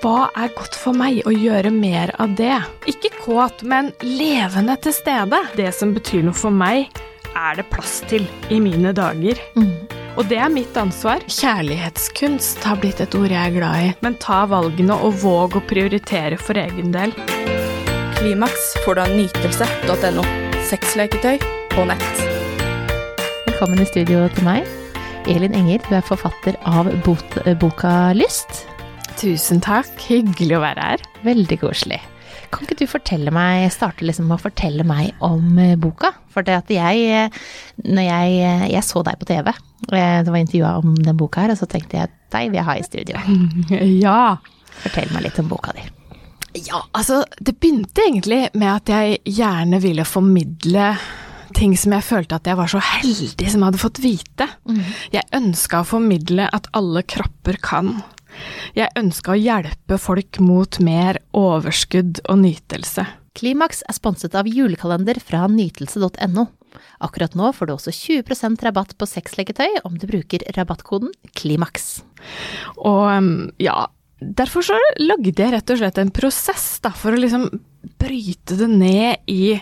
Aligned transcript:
hva 0.00 0.30
er 0.38 0.52
godt 0.56 0.76
for 0.78 0.96
meg, 0.96 1.20
å 1.28 1.32
gjøre 1.34 1.70
mer 1.74 2.12
av 2.22 2.32
det. 2.38 2.56
Ikke 2.88 3.12
kåt, 3.20 3.64
men 3.68 3.92
levende 4.04 4.76
til 4.80 4.94
stede. 4.96 5.42
Det 5.58 5.68
som 5.76 5.92
betyr 5.96 6.24
noe 6.24 6.36
for 6.36 6.54
meg, 6.54 6.88
er 7.36 7.58
det 7.58 7.66
plass 7.72 8.00
til 8.10 8.24
i 8.50 8.60
mine 8.62 8.94
dager. 8.96 9.38
Og 10.18 10.24
det 10.30 10.40
er 10.42 10.50
mitt 10.52 10.76
ansvar. 10.80 11.22
Kjærlighetskunst 11.30 12.64
har 12.66 12.80
blitt 12.80 13.02
et 13.04 13.14
ord 13.16 13.30
jeg 13.30 13.40
er 13.40 13.54
glad 13.54 13.84
i. 13.84 13.92
Men 14.04 14.16
ta 14.22 14.42
valgene 14.50 14.96
og 14.96 15.20
våg 15.22 15.60
å 15.60 15.64
prioritere 15.68 16.40
for 16.40 16.58
egen 16.58 16.90
del. 16.96 17.14
Klimaks 18.18 18.72
får 18.84 18.98
du 18.98 19.04
av 19.04 19.14
nytelse.no. 19.14 20.26
Sexleketøy 20.70 21.38
på 21.76 21.86
nett. 21.88 22.24
Velkommen 23.46 23.84
i 23.84 23.88
studio 23.88 24.26
til 24.34 24.48
meg. 24.48 24.76
Elin 25.28 25.54
Enger, 25.54 25.84
du 25.86 25.94
er 25.98 26.04
forfatter 26.04 26.56
av 26.68 26.88
bot, 27.04 27.40
boka 27.60 28.10
Lyst. 28.16 28.69
Tusen 29.18 29.60
takk. 29.64 29.90
Hyggelig 30.06 30.56
å 30.56 30.62
være 30.62 30.92
her. 30.92 31.04
Veldig 31.26 31.58
koselig. 31.62 32.00
Kan 32.50 32.66
ikke 32.66 32.80
du 32.80 32.86
fortelle 32.90 33.32
meg, 33.34 33.68
starte 33.74 34.06
liksom 34.06 34.26
med 34.30 34.38
å 34.38 34.42
fortelle 34.42 34.84
meg 34.86 35.12
om 35.24 35.58
eh, 35.62 35.76
boka? 35.78 36.12
For 36.34 36.46
det 36.46 36.56
at 36.64 36.72
jeg, 36.72 37.04
eh, 37.06 37.38
når 37.86 38.06
jeg, 38.06 38.40
eh, 38.46 38.64
jeg 38.74 38.86
så 38.86 39.04
deg 39.06 39.20
på 39.20 39.28
TV, 39.28 39.52
det 39.90 40.26
var 40.26 40.40
intervjua 40.40 40.72
om 40.80 40.96
den 40.98 41.18
boka 41.18 41.44
her, 41.44 41.54
og 41.54 41.60
så 41.60 41.68
tenkte 41.70 42.00
jeg 42.00 42.12
deg 42.30 42.50
vil 42.50 42.60
jeg 42.60 42.68
ha 42.68 42.76
i 42.78 42.86
studio. 42.86 43.22
Ja. 44.04 44.20
Fortell 44.80 45.10
meg 45.12 45.26
litt 45.26 45.38
om 45.42 45.48
boka 45.50 45.74
di. 45.76 45.82
Ja, 46.66 46.80
altså, 46.96 47.22
det 47.38 47.58
begynte 47.62 48.02
egentlig 48.02 48.44
med 48.58 48.70
at 48.72 48.90
jeg 48.90 49.18
gjerne 49.28 49.78
ville 49.82 50.06
formidle 50.08 50.94
ting 51.54 51.74
som 51.78 51.94
jeg 51.94 52.06
følte 52.06 52.38
at 52.38 52.46
jeg 52.46 52.58
var 52.58 52.70
så 52.70 52.80
heldig 52.82 53.50
som 53.50 53.60
jeg 53.60 53.66
hadde 53.66 53.82
fått 53.82 54.00
vite. 54.02 54.46
Jeg 55.12 55.26
ønska 55.36 55.82
å 55.82 55.88
formidle 55.88 56.46
at 56.54 56.68
alle 56.78 57.02
kropper 57.06 57.58
kan. 57.62 57.98
Jeg 58.76 58.92
ønska 58.98 59.34
å 59.34 59.40
hjelpe 59.40 59.98
folk 60.00 60.40
mot 60.44 60.80
mer 60.84 61.20
overskudd 61.36 62.22
og 62.26 62.42
nytelse. 62.44 63.06
Klimaks 63.38 63.84
er 63.86 63.96
sponset 63.96 64.34
av 64.38 64.48
julekalender 64.50 65.20
fra 65.22 65.46
nytelse.no. 65.50 66.48
Akkurat 67.02 67.34
nå 67.38 67.50
får 67.56 67.66
du 67.66 67.72
også 67.74 67.94
20% 67.94 68.62
rabatt 68.66 68.96
på 68.98 69.08
sexleketøy 69.08 69.82
om 69.86 69.96
du 69.98 70.06
bruker 70.10 70.44
rabattkoden 70.56 71.12
KLIMAKS. 71.38 71.88
Og 72.86 73.56
ja, 73.62 73.78
derfor 74.20 74.64
så 74.64 74.78
lagde 75.00 75.32
jeg 75.32 75.52
rett 75.54 75.72
og 75.72 75.80
slett 75.80 75.98
en 76.00 76.12
prosess 76.14 76.66
da, 76.84 76.92
for 76.96 77.16
å 77.16 77.20
liksom 77.20 77.48
bryte 78.00 78.56
det 78.60 78.68
ned 78.68 79.30
i 79.30 79.56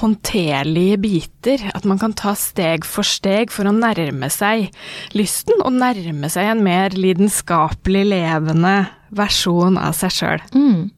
håndterlige 0.00 1.00
biter. 1.00 1.66
At 1.74 1.86
man 1.88 2.00
kan 2.00 2.14
ta 2.16 2.34
steg 2.38 2.86
for 2.88 3.06
steg 3.06 3.52
for 3.52 3.68
å 3.68 3.74
nærme 3.76 4.30
seg 4.32 4.70
lysten, 5.16 5.60
og 5.64 5.76
nærme 5.76 6.30
seg 6.32 6.52
en 6.52 6.64
mer 6.64 6.96
lidenskapelig 6.96 8.06
levende 8.08 8.74
versjon 9.16 9.78
av 9.80 9.96
seg 9.98 10.16
sjøl. 10.16 10.44
Mm. 10.56 10.90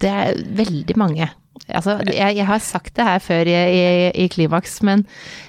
Det 0.00 0.10
er 0.10 0.44
veldig 0.56 0.96
mange. 1.00 1.30
Altså, 1.72 1.96
jeg, 2.12 2.36
jeg 2.36 2.46
har 2.48 2.60
sagt 2.60 2.94
det 2.98 3.06
her 3.08 3.24
før 3.24 3.48
i, 3.48 3.56
i, 3.56 3.82
i 4.24 4.28
Klimaks, 4.32 4.82
men 4.84 5.06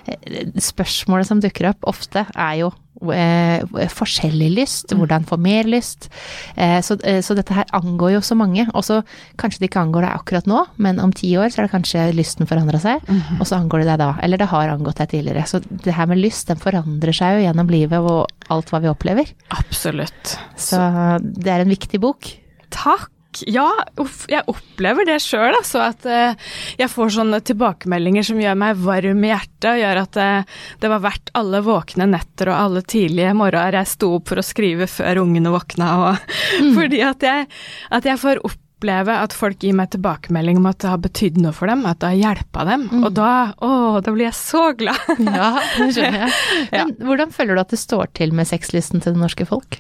eh, 0.08 0.48
spørsmålet 0.64 1.28
som 1.28 1.44
dukker 1.44 1.74
opp 1.74 1.88
ofte 1.92 2.24
er 2.32 2.60
jo 2.62 2.72
eh, 3.12 3.88
forskjellig 3.92 4.48
lyst, 4.56 4.94
hvordan 4.96 5.26
få 5.28 5.38
mer 5.42 5.68
lyst. 5.68 6.08
Eh, 6.56 6.78
så, 6.86 6.98
eh, 7.04 7.20
så 7.26 7.36
dette 7.36 7.56
her 7.58 7.68
angår 7.76 8.16
jo 8.16 8.22
så 8.24 8.38
mange. 8.40 8.64
Og 8.74 8.86
så 8.88 9.02
kanskje 9.42 9.64
det 9.64 9.70
ikke 9.72 9.84
angår 9.84 10.08
deg 10.08 10.16
akkurat 10.16 10.48
nå, 10.50 10.62
men 10.82 11.02
om 11.04 11.12
ti 11.16 11.34
år 11.40 11.52
så 11.52 11.62
er 11.62 11.68
det 11.68 11.74
kanskje 11.76 12.06
lysten 12.16 12.50
forandra 12.50 12.80
seg, 12.82 13.04
og 13.40 13.44
så 13.48 13.60
angår 13.60 13.84
det 13.84 13.90
deg 13.92 14.04
da. 14.06 14.12
Eller 14.26 14.42
det 14.42 14.50
har 14.52 14.72
angått 14.72 15.02
deg 15.04 15.12
tidligere. 15.18 15.46
Så 15.50 15.62
det 15.68 15.98
her 15.98 16.08
med 16.12 16.22
lyst, 16.22 16.48
den 16.52 16.62
forandrer 16.62 17.16
seg 17.16 17.40
jo 17.40 17.44
gjennom 17.48 17.72
livet 17.72 18.00
og 18.00 18.32
alt 18.54 18.72
hva 18.72 18.82
vi 18.84 18.92
opplever. 18.92 19.36
Absolutt. 19.56 20.38
Så 20.56 20.80
det 21.20 21.52
er 21.52 21.66
en 21.66 21.76
viktig 21.76 22.00
bok. 22.04 22.32
Takk. 22.76 23.12
Ja, 23.48 23.68
uff, 24.02 24.24
jeg 24.32 24.46
opplever 24.52 25.08
det 25.08 25.20
sjøl, 25.24 25.54
altså. 25.58 25.84
At 25.92 26.08
uh, 26.08 26.52
jeg 26.80 26.92
får 26.92 27.16
sånne 27.18 27.42
tilbakemeldinger 27.46 28.26
som 28.28 28.42
gjør 28.42 28.60
meg 28.60 28.82
varm 28.84 29.24
i 29.26 29.32
hjertet, 29.32 29.70
og 29.74 29.82
gjør 29.82 30.02
at 30.04 30.20
uh, 30.22 30.60
det 30.82 30.92
var 30.92 31.06
verdt 31.06 31.34
alle 31.38 31.64
våkne 31.66 32.10
netter 32.12 32.52
og 32.52 32.60
alle 32.60 32.86
tidlige 32.86 33.34
morgener 33.38 33.82
jeg 33.82 33.92
sto 33.96 34.14
opp 34.18 34.30
for 34.32 34.42
å 34.42 34.46
skrive 34.46 34.88
før 34.90 35.24
ungene 35.26 35.54
våkna, 35.54 35.90
og 36.04 36.38
fordi 36.78 37.02
at 37.06 37.26
jeg, 37.26 37.50
at 37.96 38.08
jeg 38.08 38.22
får 38.22 38.44
oppleve 38.46 39.16
at 39.18 39.34
folk 39.34 39.64
gir 39.64 39.76
meg 39.78 39.92
tilbakemelding 39.94 40.60
om 40.60 40.70
at 40.70 40.82
det 40.84 40.92
har 40.92 41.02
betydd 41.02 41.40
noe 41.42 41.56
for 41.56 41.72
dem, 41.72 41.86
at 41.90 42.02
det 42.04 42.12
har 42.12 42.22
hjelpa 42.36 42.66
dem. 42.68 42.88
Og 43.02 43.10
da, 43.16 43.32
å, 43.64 43.72
da 44.04 44.14
blir 44.14 44.28
jeg 44.30 44.38
så 44.38 44.68
glad. 44.78 45.20
Ja, 45.24 45.56
det 45.80 45.92
skjønner 45.96 46.26
jeg. 46.26 46.38
Men 46.76 46.96
hvordan 47.10 47.36
føler 47.36 47.58
du 47.58 47.64
at 47.66 47.74
det 47.74 47.82
står 47.82 48.12
til 48.20 48.36
med 48.36 48.50
sexlysten 48.52 49.04
til 49.04 49.16
det 49.16 49.24
norske 49.24 49.48
folk? 49.50 49.80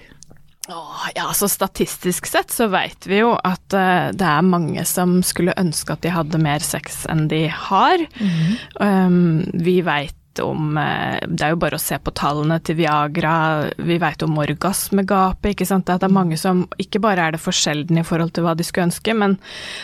Åh, 0.69 1.07
ja, 1.15 1.29
så 1.33 1.49
Statistisk 1.51 2.25
sett 2.25 2.51
så 2.51 2.67
vet 2.73 3.05
vi 3.05 3.19
jo 3.21 3.35
at 3.37 3.75
uh, 3.77 4.09
det 4.15 4.25
er 4.25 4.45
mange 4.45 4.85
som 4.89 5.19
skulle 5.25 5.53
ønske 5.61 5.93
at 5.93 6.01
de 6.05 6.13
hadde 6.13 6.41
mer 6.41 6.63
sex 6.65 7.03
enn 7.11 7.27
de 7.29 7.45
har. 7.49 8.01
Um, 8.81 9.45
vi 9.53 9.79
veit 9.85 10.17
om 10.43 10.77
eh, 10.77 11.19
Det 11.27 11.45
er 11.45 11.53
jo 11.53 11.61
bare 11.61 11.79
å 11.79 11.81
se 11.81 11.97
på 12.01 12.13
tallene 12.15 12.59
til 12.65 12.79
Viagra. 12.79 13.35
Vi 13.77 13.97
veit 14.01 14.23
om 14.25 14.37
orgasmegapet, 14.41 15.53
ikke 15.53 15.67
sant. 15.69 15.89
At 15.89 16.03
det 16.03 16.09
er 16.09 16.15
mange 16.15 16.39
som 16.39 16.65
Ikke 16.81 17.01
bare 17.03 17.27
er 17.27 17.35
det 17.35 17.41
for 17.43 17.55
sjelden 17.55 17.99
i 18.01 18.05
forhold 18.05 18.33
til 18.35 18.45
hva 18.45 18.55
de 18.57 18.65
skulle 18.65 18.89
ønske, 18.89 19.15
men 19.15 19.37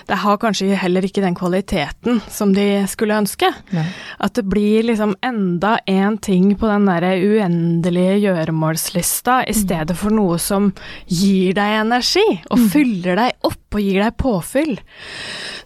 det 0.09 0.19
har 0.23 0.39
kanskje 0.41 0.75
heller 0.79 1.05
ikke 1.05 1.23
den 1.23 1.37
kvaliteten 1.37 2.21
som 2.31 2.53
de 2.55 2.83
skulle 2.91 3.17
ønske. 3.21 3.49
Nei. 3.75 3.85
At 4.23 4.35
det 4.37 4.45
blir 4.49 4.85
liksom 4.87 5.15
enda 5.25 5.77
en 5.89 6.17
ting 6.21 6.51
på 6.59 6.69
den 6.69 6.87
derre 6.89 7.13
uendelige 7.21 8.19
gjøremålslista, 8.25 9.41
i 9.49 9.55
stedet 9.55 9.95
for 9.97 10.13
noe 10.13 10.39
som 10.41 10.71
gir 11.07 11.55
deg 11.57 11.79
energi, 11.81 12.25
og 12.51 12.67
fyller 12.73 13.19
deg 13.19 13.47
opp 13.47 13.77
og 13.77 13.83
gir 13.83 14.01
deg 14.03 14.17
påfyll. 14.19 14.75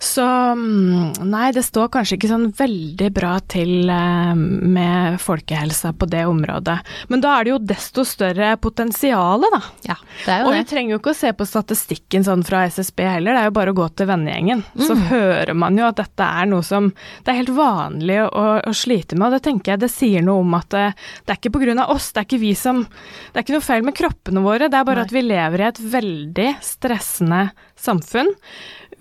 Så 0.02 0.26
mm, 0.26 1.26
nei, 1.32 1.50
det 1.56 1.66
står 1.66 1.90
kanskje 1.94 2.20
ikke 2.20 2.30
sånn 2.30 2.50
veldig 2.56 3.10
bra 3.16 3.36
til 3.52 3.90
eh, 3.92 4.34
med 4.76 5.20
folkehelsa 5.24 5.94
på 5.98 6.08
det 6.12 6.26
området. 6.30 6.78
Men 7.12 7.24
da 7.24 7.36
er 7.40 7.48
det 7.48 7.54
jo 7.54 7.60
desto 7.72 8.06
større 8.08 8.54
potensial, 8.62 9.46
da. 9.54 9.62
Ja, 9.88 9.98
det 10.26 10.32
er 10.34 10.44
jo 10.44 10.50
Og 10.52 10.58
vi 10.58 10.64
trenger 10.70 10.96
jo 10.96 11.00
ikke 11.02 11.14
å 11.16 11.20
se 11.22 11.32
på 11.36 11.48
statistikken 11.48 12.26
sånn 12.28 12.44
fra 12.48 12.66
SSB 12.70 13.06
heller, 13.08 13.36
det 13.36 13.44
er 13.46 13.50
jo 13.52 13.56
bare 13.60 13.74
å 13.74 13.80
gå 13.80 13.88
til 13.96 14.10
vennegjengen. 14.12 14.64
Så 14.76 14.96
Mm. 14.96 15.04
hører 15.10 15.54
man 15.56 15.78
jo 15.78 15.86
at 15.88 15.98
dette 16.00 16.24
er 16.24 16.46
noe 16.50 16.64
som 16.64 16.92
det 17.24 17.32
er 17.32 17.40
helt 17.42 17.54
vanlig 17.56 18.20
å, 18.26 18.46
å 18.64 18.74
slite 18.74 19.18
med, 19.18 19.28
og 19.28 19.36
det 19.36 19.44
tenker 19.50 19.74
jeg 19.74 19.84
det 19.84 19.92
sier 19.92 20.24
noe 20.26 20.40
om 20.46 20.54
at 20.58 20.70
det, 20.70 20.86
det 21.26 21.36
er 21.36 21.40
ikke 21.42 21.80
av 21.82 21.92
oss, 21.96 22.12
det 22.12 22.22
er 22.22 22.26
ikke 22.30 22.40
vi 22.42 22.54
som 22.56 22.84
Det 22.86 23.40
er 23.40 23.44
ikke 23.44 23.56
noe 23.58 23.66
feil 23.66 23.84
med 23.84 23.96
kroppene 23.98 24.44
våre, 24.46 24.70
det 24.70 24.78
er 24.80 24.88
bare 24.88 25.04
Nei. 25.04 25.06
at 25.10 25.12
vi 25.16 25.22
lever 25.26 25.62
i 25.62 25.68
et 25.68 25.80
veldig 25.80 26.50
stressende 26.64 27.52
samfunn. 27.80 28.32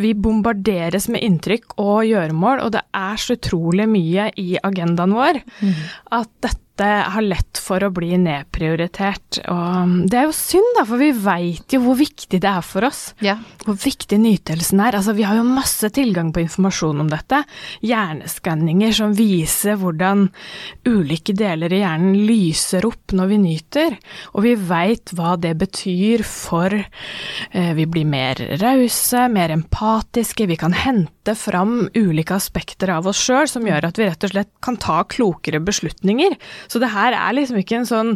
Vi 0.03 0.11
bombarderes 0.19 1.07
med 1.13 1.23
inntrykk 1.23 1.77
og 1.79 2.05
gjøremål, 2.09 2.65
og 2.65 2.75
det 2.75 2.83
er 2.99 3.21
så 3.21 3.37
utrolig 3.39 3.87
mye 3.91 4.31
i 4.41 4.55
agendaen 4.59 5.15
vår 5.15 5.41
at 6.19 6.31
dette 6.43 6.64
har 6.83 7.23
lett 7.23 7.61
for 7.63 7.85
å 7.85 7.91
bli 7.95 8.17
nedprioritert. 8.19 9.39
Og 9.51 10.09
det 10.11 10.19
er 10.19 10.27
jo 10.27 10.35
synd, 10.37 10.71
da, 10.79 10.85
for 10.89 11.01
vi 11.01 11.13
veit 11.15 11.75
jo 11.75 11.81
hvor 11.85 11.99
viktig 11.99 12.41
det 12.43 12.51
er 12.51 12.65
for 12.67 12.87
oss. 12.89 13.03
Ja. 13.25 13.37
Hvor 13.65 13.79
viktig 13.79 14.19
nytelsen 14.21 14.83
er. 14.83 14.99
Altså, 14.99 15.15
vi 15.17 15.27
har 15.27 15.39
jo 15.39 15.47
masse 15.47 15.91
tilgang 15.95 16.33
på 16.35 16.43
informasjon 16.43 17.05
om 17.05 17.11
dette. 17.13 17.45
Hjerneskanninger 17.87 18.95
som 18.97 19.15
viser 19.17 19.79
hvordan 19.81 20.27
ulike 20.89 21.37
deler 21.37 21.73
i 21.73 21.83
hjernen 21.85 22.19
lyser 22.27 22.87
opp 22.89 23.15
når 23.15 23.31
vi 23.31 23.41
nyter. 23.45 23.99
Og 24.35 24.45
vi 24.49 24.57
veit 24.59 25.15
hva 25.15 25.37
det 25.41 25.55
betyr 25.61 26.25
for 26.27 26.75
eh, 26.75 27.73
Vi 27.75 27.87
blir 27.91 28.07
mer 28.09 28.39
rause, 28.61 29.29
mer 29.33 29.53
empatiske, 29.55 30.47
vi 30.51 30.59
kan 30.61 30.75
hente 30.77 31.35
fram 31.39 31.89
ulike 31.95 32.37
aspekter 32.37 32.93
av 32.95 33.09
oss 33.11 33.21
sjøl 33.25 33.49
som 33.51 33.65
gjør 33.67 33.89
at 33.89 33.99
vi 33.99 34.09
rett 34.09 34.27
og 34.27 34.33
slett 34.35 34.51
kan 34.65 34.77
ta 34.81 35.01
klokere 35.09 35.61
beslutninger. 35.65 36.37
Så 36.69 36.81
det 36.83 36.93
her 36.95 37.17
er 37.17 37.37
liksom 37.37 37.59
ikke 37.61 37.81
en 37.81 37.89
sånn 37.89 38.13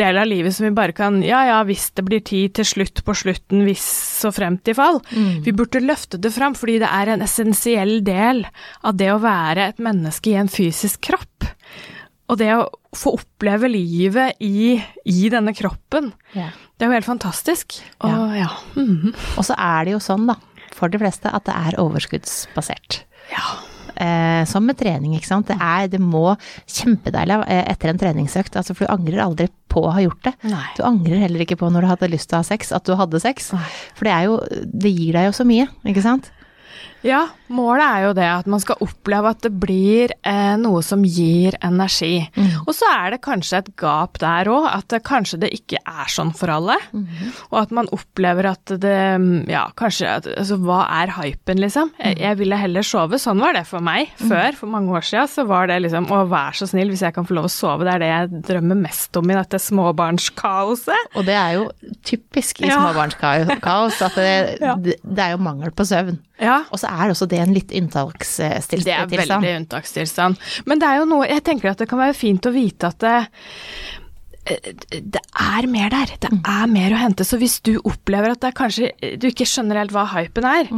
del 0.00 0.20
av 0.20 0.28
livet 0.30 0.54
som 0.56 0.66
vi 0.66 0.74
bare 0.76 0.94
kan 0.96 1.20
Ja 1.24 1.42
ja, 1.48 1.60
hvis 1.66 1.90
det 1.96 2.04
blir 2.06 2.22
tid 2.24 2.56
til 2.58 2.68
slutt 2.68 3.02
på 3.06 3.14
slutten, 3.16 3.64
hvis 3.66 3.84
så 4.22 4.32
fremt 4.34 4.68
i 4.68 4.76
fall. 4.76 5.00
Vi 5.44 5.54
burde 5.56 5.82
løfte 5.82 6.20
det 6.22 6.32
fram, 6.34 6.56
fordi 6.58 6.78
det 6.82 6.90
er 6.90 7.14
en 7.14 7.24
essensiell 7.24 8.00
del 8.06 8.44
av 8.82 8.96
det 8.98 9.10
å 9.12 9.20
være 9.22 9.72
et 9.72 9.82
menneske 9.82 10.32
i 10.32 10.38
en 10.40 10.50
fysisk 10.52 11.02
kropp. 11.08 11.48
Og 12.32 12.38
det 12.40 12.52
å 12.54 12.68
få 12.96 13.16
oppleve 13.18 13.68
livet 13.72 14.40
i, 14.44 14.76
i 15.08 15.28
denne 15.32 15.54
kroppen, 15.56 16.12
yeah. 16.36 16.54
det 16.76 16.86
er 16.86 16.92
jo 16.92 16.98
helt 16.98 17.08
fantastisk. 17.08 17.80
Og 18.04 18.38
ja. 18.38 18.48
mhm. 18.78 19.12
Og 19.36 19.48
så 19.48 19.56
er 19.58 19.88
det 19.88 19.96
jo 19.96 20.00
sånn, 20.02 20.30
da, 20.30 20.38
for 20.72 20.92
de 20.92 21.00
fleste, 21.02 21.32
at 21.32 21.48
det 21.48 21.58
er 21.58 21.80
overskuddsbasert. 21.82 23.04
ja. 23.34 23.71
Eh, 23.96 24.42
som 24.48 24.64
med 24.66 24.78
trening, 24.80 25.16
ikke 25.16 25.28
sant. 25.28 25.50
Det 25.50 25.58
er, 25.60 25.88
det 25.92 26.00
må 26.02 26.32
kjempedeilig 26.70 27.40
eh, 27.46 27.64
etter 27.72 27.92
en 27.92 28.00
treningsøkt, 28.00 28.56
altså 28.58 28.76
for 28.76 28.86
du 28.86 28.94
angrer 28.94 29.24
aldri 29.24 29.48
på 29.72 29.84
å 29.86 29.94
ha 29.96 30.04
gjort 30.04 30.28
det. 30.28 30.34
Nei. 30.52 30.64
Du 30.78 30.84
angrer 30.86 31.24
heller 31.24 31.44
ikke 31.44 31.58
på 31.60 31.70
når 31.72 31.84
du 31.84 31.90
hadde 31.92 32.12
lyst 32.12 32.30
til 32.30 32.38
å 32.38 32.42
ha 32.42 32.48
sex, 32.48 32.72
at 32.76 32.88
du 32.88 32.94
hadde 32.98 33.20
sex. 33.22 33.52
Nei. 33.56 33.66
For 33.98 34.08
det 34.08 34.14
er 34.16 34.28
jo, 34.28 34.38
det 34.72 34.94
gir 34.94 35.18
deg 35.18 35.28
jo 35.30 35.36
så 35.36 35.48
mye, 35.48 35.68
ikke 35.92 36.04
sant? 36.04 36.32
Ja, 37.02 37.24
målet 37.52 37.82
er 37.84 38.04
jo 38.06 38.12
det 38.16 38.26
at 38.30 38.46
man 38.50 38.60
skal 38.62 38.78
oppleve 38.84 39.30
at 39.34 39.40
det 39.44 39.50
blir 39.60 40.12
eh, 40.22 40.54
noe 40.60 40.82
som 40.86 41.02
gir 41.04 41.56
energi. 41.64 42.22
Mm. 42.36 42.62
Og 42.66 42.70
så 42.78 42.86
er 42.94 43.14
det 43.16 43.20
kanskje 43.24 43.58
et 43.62 43.70
gap 43.80 44.20
der 44.22 44.48
òg, 44.52 44.68
at 44.70 44.94
kanskje 45.06 45.40
det 45.42 45.50
ikke 45.56 45.80
er 45.82 46.10
sånn 46.12 46.30
for 46.36 46.52
alle. 46.54 46.76
Mm. 46.94 47.08
Og 47.50 47.58
at 47.62 47.74
man 47.74 47.90
opplever 47.92 48.50
at 48.52 48.74
det 48.82 48.94
Ja, 49.50 49.64
kanskje 49.78 50.06
at, 50.08 50.26
Altså, 50.38 50.56
hva 50.62 50.84
er 51.02 51.10
hypen, 51.18 51.58
liksom? 51.62 51.90
Jeg, 51.98 52.18
jeg 52.22 52.38
ville 52.38 52.56
heller 52.60 52.86
sove. 52.86 53.18
Sånn 53.20 53.40
var 53.42 53.56
det 53.58 53.64
for 53.68 53.82
meg 53.84 54.12
før, 54.22 54.54
for 54.58 54.70
mange 54.70 54.94
år 54.94 55.04
siden. 55.06 55.28
Så 55.32 55.44
var 55.48 55.66
det 55.70 55.80
liksom 55.84 56.06
Å, 56.12 56.22
vær 56.30 56.54
så 56.56 56.68
snill, 56.70 56.90
hvis 56.94 57.02
jeg 57.04 57.14
kan 57.16 57.26
få 57.28 57.34
lov 57.36 57.50
å 57.50 57.52
sove. 57.52 57.84
Det 57.88 57.94
er 57.96 58.02
det 58.04 58.10
jeg 58.12 58.42
drømmer 58.52 58.78
mest 58.86 59.18
om 59.18 59.30
i 59.32 59.36
dette 59.38 59.58
småbarnskaoset. 59.62 61.16
Og 61.18 61.26
det 61.26 61.34
er 61.38 61.56
jo 61.58 61.66
typisk 62.06 62.62
i 62.62 62.68
Ja. 62.70 62.78
småbarnskaos 62.80 64.02
at 64.02 64.14
det, 64.14 64.58
Ja. 64.62 64.74
det, 64.76 64.96
det 65.02 65.24
er 65.26 65.34
jo 65.36 65.42
mangel 65.42 65.70
på 65.74 65.84
søvn. 65.88 66.18
Ja. 66.42 66.62
Og 66.72 66.78
så 66.82 66.90
er 66.92 67.14
også 67.14 67.28
det 67.30 67.40
en 67.42 67.54
litt 67.56 67.72
unntakstilstand. 67.74 68.84
Det 68.84 68.94
er 68.96 69.10
veldig 69.10 69.56
unntakstilstand. 69.62 70.38
Men 70.68 70.82
det 70.82 70.88
er 70.88 71.00
jo 71.00 71.08
noe 71.10 71.28
Jeg 71.30 71.44
tenker 71.46 71.72
at 71.72 71.82
det 71.82 71.88
kan 71.90 72.00
være 72.02 72.16
fint 72.16 72.46
å 72.48 72.54
vite 72.54 72.92
at 72.92 73.00
det, 73.02 73.16
det 74.42 75.20
er 75.38 75.66
mer 75.70 75.92
der. 75.92 76.10
Det 76.18 76.28
er 76.34 76.66
mer 76.66 76.92
å 76.96 76.98
hente. 76.98 77.22
Så 77.24 77.38
hvis 77.38 77.60
du 77.62 77.76
opplever 77.86 78.32
at 78.34 78.40
det 78.42 78.48
er 78.50 78.56
kanskje 78.58 78.88
du 79.22 79.28
ikke 79.28 79.46
skjønner 79.46 79.78
helt 79.78 79.94
hva 79.94 80.02
hypen 80.16 80.46
er, 80.48 80.70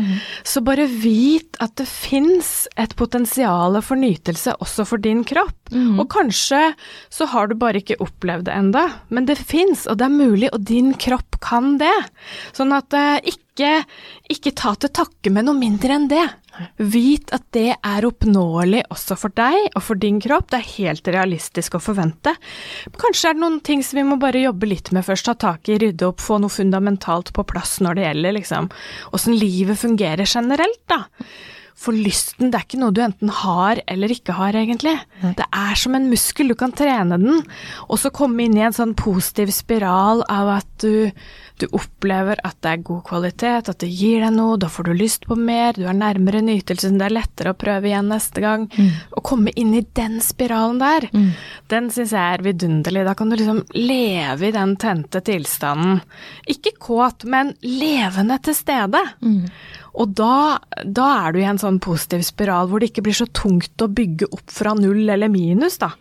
så 0.44 0.60
bare 0.60 0.84
vit 0.90 1.56
at 1.64 1.72
det 1.80 1.86
fins 1.88 2.68
et 2.76 2.92
potensial 2.98 3.78
for 3.82 3.96
nytelse 3.96 4.52
også 4.60 4.84
for 4.90 5.00
din 5.00 5.24
kropp. 5.24 5.56
Og 5.72 6.04
kanskje 6.12 6.74
så 7.10 7.26
har 7.32 7.48
du 7.48 7.56
bare 7.56 7.80
ikke 7.80 7.96
opplevd 8.04 8.44
det 8.50 8.52
enda, 8.54 8.84
men 9.08 9.24
det 9.26 9.38
fins, 9.40 9.86
og 9.88 9.96
det 9.98 10.10
er 10.10 10.12
mulig, 10.18 10.52
og 10.52 10.60
din 10.68 10.92
kropp 11.00 11.40
kan 11.40 11.78
det. 11.80 11.94
Sånn 12.52 12.72
at 12.76 12.92
eh, 12.94 13.32
ikke, 13.32 13.72
ikke 14.30 14.52
ta 14.60 14.74
til 14.76 14.92
takke 14.94 15.32
med 15.32 15.48
noe 15.48 15.56
mindre 15.56 15.96
enn 15.96 16.10
det. 16.12 16.26
Vit 16.78 17.32
at 17.34 17.46
det 17.54 17.70
er 17.74 18.06
oppnåelig 18.06 18.84
også 18.92 19.16
for 19.18 19.34
deg 19.36 19.70
og 19.74 19.82
for 19.84 20.00
din 20.00 20.20
kropp. 20.22 20.50
Det 20.52 20.60
er 20.60 20.72
helt 20.76 21.10
realistisk 21.16 21.78
å 21.78 21.82
forvente. 21.82 22.34
Kanskje 23.00 23.32
er 23.32 23.38
det 23.38 23.44
noen 23.44 23.58
ting 23.66 23.82
som 23.86 24.00
vi 24.00 24.06
må 24.06 24.18
bare 24.22 24.44
jobbe 24.44 24.70
litt 24.70 24.92
med 24.94 25.06
først. 25.06 25.28
Ta 25.30 25.34
tak 25.46 25.70
i, 25.72 25.78
rydde 25.80 26.06
opp, 26.10 26.22
få 26.22 26.38
noe 26.42 26.52
fundamentalt 26.52 27.32
på 27.34 27.46
plass 27.48 27.78
når 27.84 27.98
det 27.98 28.06
gjelder 28.08 28.38
liksom 28.38 28.70
åssen 29.16 29.36
livet 29.38 29.80
fungerer 29.80 30.28
generelt, 30.28 30.82
da. 30.90 31.04
For 31.74 31.96
lysten, 31.96 32.52
det 32.52 32.58
er 32.58 32.66
ikke 32.68 32.78
noe 32.78 32.94
du 32.94 33.00
enten 33.02 33.32
har 33.34 33.80
eller 33.90 34.12
ikke 34.14 34.36
har, 34.38 34.54
egentlig. 34.54 34.94
Det 35.34 35.46
er 35.48 35.74
som 35.78 35.96
en 35.98 36.06
muskel, 36.06 36.52
du 36.52 36.54
kan 36.58 36.72
trene 36.76 37.18
den, 37.18 37.40
og 37.88 37.98
så 37.98 38.12
komme 38.14 38.46
inn 38.46 38.54
i 38.56 38.62
en 38.62 38.76
sånn 38.76 38.94
positiv 38.98 39.50
spiral 39.52 40.22
av 40.30 40.52
at 40.60 40.70
du, 40.84 41.10
du 41.60 41.68
opplever 41.70 42.40
at 42.42 42.56
det 42.64 42.70
er 42.72 42.80
god 42.82 43.02
kvalitet, 43.06 43.68
at 43.70 43.78
det 43.78 43.88
gir 43.88 44.24
deg 44.24 44.32
noe, 44.34 44.56
da 44.58 44.66
får 44.72 44.88
du 44.88 44.92
lyst 44.98 45.26
på 45.30 45.36
mer, 45.38 45.76
du 45.76 45.84
er 45.86 45.94
nærmere 45.94 46.40
nytelsen, 46.42 46.98
det 46.98 47.06
er 47.06 47.14
lettere 47.14 47.52
å 47.54 47.58
prøve 47.58 47.86
igjen 47.92 48.10
neste 48.10 48.42
gang. 48.42 48.66
Å 49.14 49.22
komme 49.22 49.52
inn 49.54 49.70
i 49.78 49.84
den 49.94 50.18
spiralen 50.24 50.80
der, 50.82 51.06
den 51.70 51.90
syns 51.94 52.12
jeg 52.16 52.38
er 52.38 52.42
vidunderlig. 52.42 53.04
Da 53.06 53.14
kan 53.14 53.30
du 53.30 53.36
liksom 53.38 53.62
leve 53.78 54.48
i 54.48 54.52
den 54.56 54.74
tente 54.82 55.22
tilstanden. 55.24 56.02
Ikke 56.50 56.74
kåt, 56.78 57.24
men 57.24 57.54
levende 57.62 58.40
til 58.42 58.58
stede. 58.58 59.04
Og 59.94 60.10
da, 60.18 60.58
da 60.82 61.08
er 61.22 61.32
du 61.32 61.38
i 61.38 61.46
en 61.46 61.60
sånn 61.62 61.78
positiv 61.78 62.26
spiral 62.26 62.66
hvor 62.66 62.82
det 62.82 62.90
ikke 62.90 63.06
blir 63.06 63.14
så 63.14 63.30
tungt 63.30 63.78
å 63.78 63.86
bygge 63.94 64.26
opp 64.34 64.50
fra 64.50 64.74
null 64.74 65.06
eller 65.06 65.30
minus, 65.30 65.78
da. 65.78 65.92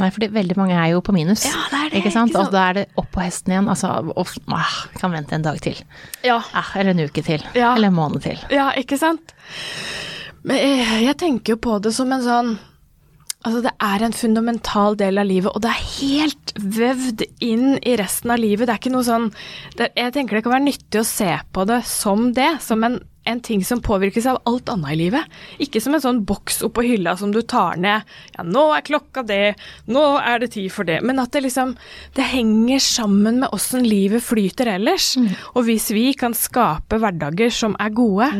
Nei, 0.00 0.08
fordi 0.14 0.30
veldig 0.32 0.56
mange 0.56 0.76
er 0.78 0.94
jo 0.94 1.02
på 1.04 1.12
minus. 1.12 1.44
Ja, 1.44 1.66
det 1.68 1.78
er 1.78 1.90
det, 1.92 2.00
Ikke 2.00 2.12
sant? 2.14 2.32
ikke 2.32 2.38
sant? 2.38 2.48
Og 2.48 2.54
da 2.54 2.64
er 2.70 2.78
det 2.80 2.84
opp 2.96 3.10
på 3.12 3.20
hesten 3.20 3.52
igjen. 3.52 3.68
Altså, 3.68 3.90
og, 4.08 4.34
ah, 4.56 4.78
kan 4.96 5.12
vente 5.12 5.36
en 5.36 5.44
dag 5.44 5.60
til. 5.64 5.78
Ja. 6.24 6.38
Ah, 6.56 6.72
eller 6.80 6.94
en 6.96 7.04
uke 7.04 7.24
til. 7.26 7.44
Ja. 7.52 7.74
Eller 7.76 7.92
en 7.92 7.98
måned 7.98 8.24
til. 8.24 8.40
Ja, 8.52 8.70
ikke 8.78 8.96
sant? 9.00 9.34
Men 10.42 10.58
jeg, 10.58 11.02
jeg 11.06 11.18
tenker 11.20 11.54
jo 11.54 11.62
på 11.62 11.78
det 11.84 11.94
som 11.96 12.12
en 12.14 12.24
sånn 12.24 12.54
Altså, 13.42 13.58
det 13.64 13.72
er 13.82 14.02
en 14.06 14.12
fundamental 14.14 14.94
del 14.94 15.18
av 15.18 15.26
livet, 15.26 15.50
og 15.50 15.64
det 15.64 15.72
er 15.72 15.86
helt 15.98 16.52
vevd 16.62 17.24
inn 17.42 17.72
i 17.82 17.96
resten 17.98 18.30
av 18.30 18.38
livet. 18.38 18.68
Det 18.68 18.74
er 18.76 18.78
ikke 18.78 18.92
noe 18.94 19.06
sånn 19.06 19.24
det, 19.74 19.88
Jeg 19.98 20.14
tenker 20.14 20.38
det 20.38 20.44
kan 20.44 20.54
være 20.54 20.68
nyttig 20.68 21.00
å 21.00 21.08
se 21.08 21.30
på 21.50 21.64
det 21.66 21.80
som 21.90 22.28
det, 22.36 22.52
som 22.62 22.86
en, 22.86 23.00
en 23.24 23.40
ting 23.40 23.64
som 23.64 23.82
påvirkes 23.82 24.26
av 24.26 24.40
alt 24.48 24.68
annet 24.72 24.92
i 24.92 24.98
livet. 25.04 25.36
Ikke 25.62 25.80
som 25.82 25.94
en 25.94 26.02
sånn 26.02 26.22
boks 26.26 26.62
oppå 26.66 26.84
hylla 26.86 27.14
som 27.16 27.32
du 27.34 27.40
tar 27.42 27.78
ned. 27.80 28.06
Ja, 28.36 28.44
nå 28.46 28.64
er 28.74 28.86
klokka 28.86 29.22
det, 29.26 29.54
nå 29.86 30.04
er 30.18 30.42
det 30.42 30.52
tid 30.56 30.72
for 30.74 30.88
det. 30.88 31.00
Men 31.06 31.22
at 31.22 31.32
det 31.32 31.44
liksom 31.46 31.76
Det 32.14 32.22
henger 32.22 32.78
sammen 32.78 33.40
med 33.40 33.48
åssen 33.52 33.84
livet 33.86 34.22
flyter 34.22 34.66
ellers. 34.74 35.16
Og 35.54 35.64
hvis 35.68 35.90
vi 35.94 36.12
kan 36.18 36.34
skape 36.34 36.98
hverdager 36.98 37.50
som 37.50 37.76
er 37.80 37.94
gode, 37.94 38.32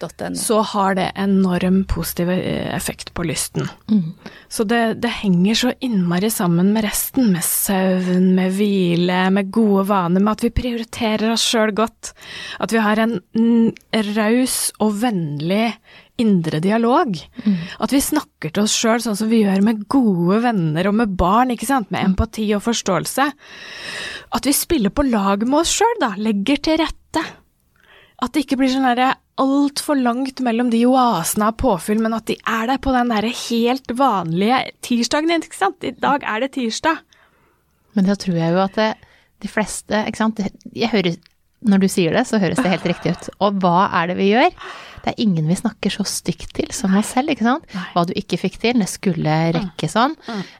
Nytelse.no. 0.00 0.34
så 0.34 0.60
har 0.62 0.94
det 0.94 1.12
enorm 1.14 1.84
positiv 1.84 2.30
eh, 2.30 2.74
effekt 2.74 3.14
på 3.14 3.24
lysten. 3.28 3.68
Så 4.48 4.64
det, 4.64 5.00
det 5.02 5.12
henger 5.20 5.54
så 5.54 5.72
innmari 5.80 6.30
sammen 6.30 6.72
med 6.72 6.84
resten, 6.84 7.32
med 7.32 7.44
søvn, 7.44 8.34
med 8.34 8.52
hvile, 8.56 9.30
med 9.30 9.50
gode 9.50 9.86
vaner, 9.88 10.20
med 10.20 10.32
at 10.32 10.44
vi 10.44 10.50
prioriterer 10.50 11.32
oss 11.32 11.44
sjøl 11.44 11.74
godt. 11.76 12.12
At 12.60 12.72
vi 12.72 12.82
har 12.82 12.98
en 12.98 13.18
mm, 13.36 13.72
raus 14.16 14.70
og 14.80 14.96
vennlig 15.02 15.74
indre 16.20 16.60
dialog. 16.60 17.16
At 17.80 17.92
vi 17.94 18.00
snakker 18.04 18.52
til 18.52 18.66
oss 18.66 18.76
sjøl 18.76 19.00
sånn 19.00 19.16
som 19.16 19.30
vi 19.30 19.42
gjør 19.44 19.62
med 19.64 19.86
gode 19.90 20.42
venner 20.44 20.90
og 20.90 20.98
med 20.98 21.14
barn, 21.16 21.54
ikke 21.54 21.68
sant, 21.68 21.90
med 21.90 22.04
empati 22.04 22.50
og 22.56 22.64
forståelse. 22.66 23.30
At 24.36 24.46
vi 24.46 24.54
spiller 24.54 24.92
på 24.92 25.06
lag 25.08 25.46
med 25.46 25.62
oss 25.62 25.72
sjøl, 25.78 25.96
da, 26.02 26.14
legger 26.20 26.60
til 26.60 26.80
rette. 26.82 27.24
At 28.20 28.34
det 28.34 28.44
ikke 28.44 28.58
blir 28.60 28.72
sånn 28.72 28.84
derre 28.84 29.14
altfor 29.40 29.96
langt 29.96 30.42
mellom 30.44 30.68
de 30.72 30.82
oasene 30.88 31.48
av 31.48 31.56
påfyll, 31.60 32.02
men 32.04 32.16
at 32.16 32.26
de 32.28 32.36
er 32.44 32.66
der 32.68 32.80
på 32.82 32.92
den 32.92 33.12
derre 33.12 33.30
helt 33.46 33.94
vanlige 33.96 34.58
tirsdagen, 34.84 35.32
ikke 35.40 35.56
sant. 35.56 35.86
I 35.88 35.94
dag 35.96 36.26
er 36.28 36.44
det 36.44 36.52
tirsdag. 36.58 37.00
Men 37.96 38.10
da 38.10 38.16
tror 38.20 38.36
jeg 38.36 38.52
jo 38.54 38.60
at 38.62 38.76
det, 38.76 38.90
de 39.40 39.48
fleste, 39.50 40.04
ikke 40.06 40.20
sant 40.20 40.42
Jeg 40.76 40.92
hører 40.92 41.16
Når 41.68 41.82
du 41.82 41.88
sier 41.92 42.14
det, 42.16 42.22
så 42.28 42.38
høres 42.40 42.56
det 42.62 42.70
helt 42.72 42.86
riktig 42.88 43.12
ut. 43.16 43.26
Og 43.44 43.58
hva 43.60 43.88
er 44.00 44.08
det 44.12 44.16
vi 44.16 44.30
gjør? 44.32 44.54
Det 45.00 45.14
er 45.14 45.20
ingen 45.24 45.46
vi 45.48 45.54
snakker 45.56 45.88
så 45.92 46.04
stygt 46.04 46.50
til 46.58 46.66
som 46.76 46.92
oss 46.98 47.08
selv, 47.14 47.30
ikke 47.32 47.44
sant. 47.46 47.64
Hva 47.94 48.02
du 48.04 48.12
ikke 48.16 48.36
fikk 48.36 48.58
til, 48.60 48.76
det 48.82 48.88
skulle 48.92 49.32
rekke 49.56 49.88
sånn. 49.88 50.12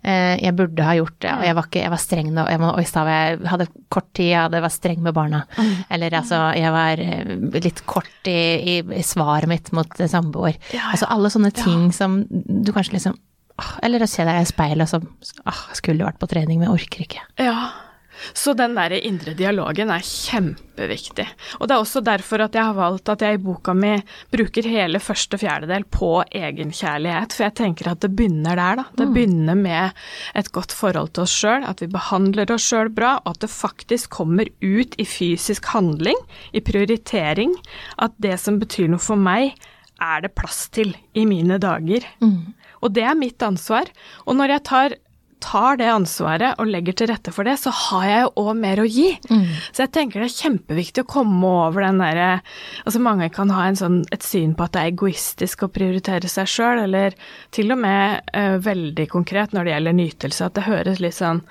Eh, 0.03 0.37
Jeg 0.41 0.55
burde 0.57 0.85
ha 0.87 0.95
gjort 0.97 1.19
det, 1.21 1.33
og 1.35 1.45
jeg 1.45 1.57
var, 1.59 1.67
ikke, 1.69 1.83
jeg 1.83 1.93
var 1.93 2.01
streng 2.01 2.31
nå. 2.37 2.47
Jeg, 2.49 2.61
var, 2.63 2.81
jeg 2.81 3.51
hadde 3.53 3.67
kort 3.93 4.09
tid, 4.17 4.31
jeg 4.31 4.41
hadde, 4.47 4.63
var 4.65 4.73
streng 4.73 5.03
med 5.05 5.13
barna. 5.17 5.43
Eller 5.93 6.17
altså, 6.23 6.39
jeg 6.57 6.73
var 6.73 7.03
eh, 7.05 7.35
litt 7.69 7.83
kort 7.85 8.33
i, 8.33 8.39
i, 8.61 8.79
i 9.01 9.05
svaret 9.05 9.49
mitt 9.53 9.69
mot 9.77 10.01
samboer. 10.09 10.57
Altså 10.89 11.09
alle 11.13 11.29
sånne 11.37 11.53
ting 11.57 11.91
som 11.97 12.23
du 12.31 12.73
kanskje 12.73 12.97
liksom 12.97 13.19
Eller 13.85 14.01
å 14.01 14.09
se 14.09 14.25
deg 14.25 14.41
i 14.41 14.49
speilet 14.49 14.87
og 14.87 14.89
så 14.89 15.45
åh, 15.45 15.63
skulle 15.77 16.07
vært 16.07 16.17
på 16.21 16.29
trening, 16.33 16.57
men 16.63 16.71
jeg 16.71 16.79
orker 16.81 17.05
ikke. 17.05 17.25
Ja. 17.45 17.59
Så 18.35 18.55
den 18.59 18.77
der 18.77 18.95
indre 18.99 19.35
dialogen 19.39 19.91
er 19.93 20.05
kjempeviktig. 20.05 21.27
Og 21.59 21.69
det 21.69 21.77
er 21.77 21.83
også 21.83 22.03
derfor 22.05 22.45
at 22.45 22.57
jeg 22.57 22.67
har 22.69 22.77
valgt 22.77 23.09
at 23.13 23.25
jeg 23.25 23.39
i 23.39 23.43
boka 23.43 23.75
mi 23.77 23.95
bruker 24.33 24.69
hele 24.69 25.01
første 25.03 25.39
fjerdedel 25.41 25.87
på 25.91 26.13
egenkjærlighet, 26.27 27.37
for 27.37 27.47
jeg 27.49 27.57
tenker 27.63 27.93
at 27.93 28.05
det 28.05 28.13
begynner 28.17 28.59
der, 28.61 28.83
da. 28.83 28.87
Det 29.01 29.09
begynner 29.15 29.59
med 29.59 29.99
et 30.37 30.53
godt 30.53 30.75
forhold 30.77 31.13
til 31.15 31.27
oss 31.27 31.37
sjøl, 31.43 31.67
at 31.67 31.83
vi 31.83 31.91
behandler 31.91 32.53
oss 32.55 32.69
sjøl 32.71 32.93
bra, 32.95 33.17
og 33.25 33.35
at 33.35 33.45
det 33.47 33.53
faktisk 33.53 34.15
kommer 34.21 34.51
ut 34.61 34.97
i 35.01 35.07
fysisk 35.09 35.71
handling, 35.75 36.19
i 36.53 36.63
prioritering, 36.65 37.55
at 37.99 38.17
det 38.23 38.39
som 38.41 38.61
betyr 38.61 38.91
noe 38.93 39.03
for 39.03 39.21
meg, 39.21 39.55
er 40.01 40.23
det 40.25 40.33
plass 40.33 40.69
til 40.73 40.95
i 41.13 41.27
mine 41.29 41.59
dager. 41.61 42.07
Og 42.81 42.95
det 42.97 43.05
er 43.05 43.19
mitt 43.19 43.43
ansvar. 43.45 43.91
Og 44.25 44.37
når 44.39 44.55
jeg 44.55 44.65
tar 44.65 44.95
tar 45.43 45.79
det 45.81 45.89
ansvaret 45.91 46.61
og 46.61 46.69
legger 46.71 46.97
til 46.97 47.11
rette 47.11 47.33
for 47.35 47.49
det, 47.49 47.57
så 47.63 47.73
har 47.75 48.07
jeg 48.09 48.21
jo 48.27 48.45
òg 48.45 48.51
mer 48.61 48.83
å 48.83 48.87
gi. 48.89 49.09
Så 49.73 49.85
jeg 49.85 49.93
tenker 49.97 50.23
det 50.23 50.29
er 50.31 50.37
kjempeviktig 50.37 51.05
å 51.05 51.11
komme 51.11 51.51
over 51.67 51.85
den 51.87 52.01
derre 52.03 52.31
Altså 52.85 53.01
mange 53.03 53.29
kan 53.33 53.51
ha 53.55 53.67
en 53.69 53.79
sånn, 53.79 53.99
et 54.15 54.25
syn 54.25 54.55
på 54.57 54.67
at 54.67 54.75
det 54.75 54.85
er 54.85 54.93
egoistisk 54.93 55.65
å 55.65 55.73
prioritere 55.73 56.31
seg 56.31 56.49
sjøl, 56.51 56.85
eller 56.85 57.17
til 57.55 57.73
og 57.75 57.83
med 57.83 58.31
uh, 58.37 58.57
veldig 58.63 59.07
konkret 59.11 59.55
når 59.57 59.67
det 59.67 59.75
gjelder 59.75 60.01
nytelse, 60.01 60.47
at 60.47 60.57
det 60.57 60.67
høres 60.69 61.03
litt 61.03 61.19
sånn 61.19 61.45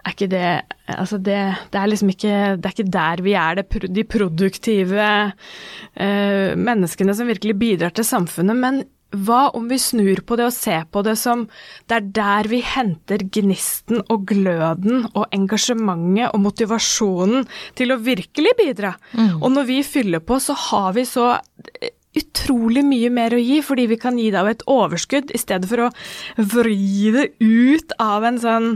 er 0.00 0.14
ikke 0.14 0.30
det 0.32 0.50
Altså, 0.90 1.18
det, 1.22 1.38
det 1.70 1.78
er 1.78 1.90
liksom 1.90 2.08
ikke 2.10 2.36
Det 2.58 2.66
er 2.66 2.72
ikke 2.74 2.92
der 2.94 3.20
vi 3.22 3.34
er, 3.38 3.60
det, 3.60 3.90
de 3.94 4.04
produktive 4.08 5.10
uh, 5.30 6.50
menneskene 6.56 7.14
som 7.14 7.28
virkelig 7.30 7.54
bidrar 7.60 7.94
til 7.94 8.06
samfunnet. 8.08 8.58
Men 8.58 8.80
hva 9.10 9.50
om 9.58 9.66
vi 9.70 9.78
snur 9.82 10.22
på 10.26 10.36
det 10.38 10.46
og 10.46 10.54
ser 10.54 10.84
på 10.92 11.02
det 11.06 11.16
som 11.18 11.46
det 11.90 11.96
er 11.96 12.10
der 12.14 12.50
vi 12.50 12.60
henter 12.62 13.24
gnisten 13.34 14.04
og 14.06 14.26
gløden 14.30 15.08
og 15.10 15.24
engasjementet 15.34 16.30
og 16.30 16.44
motivasjonen 16.44 17.48
til 17.78 17.94
å 17.94 18.00
virkelig 18.02 18.54
bidra? 18.58 18.94
Og 19.42 19.50
når 19.54 19.70
vi 19.70 19.80
fyller 19.86 20.22
på, 20.22 20.38
så 20.38 20.54
har 20.68 20.94
vi 20.94 21.04
så 21.08 21.32
eh, 21.34 21.90
utrolig 22.20 22.82
mye 22.86 23.10
mer 23.10 23.34
å 23.34 23.42
gi, 23.42 23.60
fordi 23.62 23.86
vi 23.90 23.98
kan 23.98 24.18
gi 24.18 24.30
det 24.30 24.40
av 24.40 24.48
et 24.50 24.64
overskudd, 24.70 25.30
i 25.30 25.38
stedet 25.38 25.68
for 25.70 25.86
å 25.86 25.92
vri 26.38 27.10
det 27.14 27.28
ut 27.38 27.94
av 28.02 28.26
en 28.26 28.40
sånn 28.42 28.72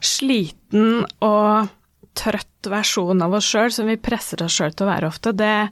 sliten 0.00 1.04
og 1.24 1.68
trøtt 2.20 2.68
versjon 2.68 3.22
av 3.22 3.36
oss 3.38 3.48
sjøl 3.48 3.70
som 3.72 3.88
vi 3.88 3.96
presser 4.00 4.42
oss 4.44 4.56
sjøl 4.58 4.74
til 4.74 4.86
å 4.86 4.90
være 4.90 5.08
ofte. 5.08 5.32
Det 5.32 5.70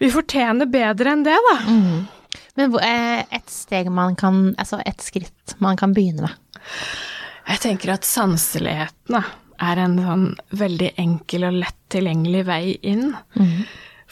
Vi 0.00 0.10
fortjener 0.10 0.66
bedre 0.66 1.12
enn 1.14 1.26
det, 1.26 1.36
da. 1.50 1.56
Mm. 1.68 2.06
Men 2.58 2.74
eh, 2.78 3.24
et 3.34 3.50
steg 3.50 3.90
man 3.90 4.14
kan 4.18 4.52
Altså 4.60 4.78
et 4.86 5.02
skritt 5.02 5.56
man 5.62 5.78
kan 5.80 5.94
begynne 5.96 6.28
med. 6.28 6.60
Jeg 7.44 7.60
tenker 7.60 7.94
at 7.96 8.06
sanseligheten 8.08 9.18
er 9.64 9.80
en 9.80 9.96
sånn 10.00 10.28
veldig 10.56 10.94
enkel 11.00 11.44
og 11.50 11.58
lett 11.60 11.80
tilgjengelig 11.92 12.44
vei 12.48 12.62
inn. 12.82 13.10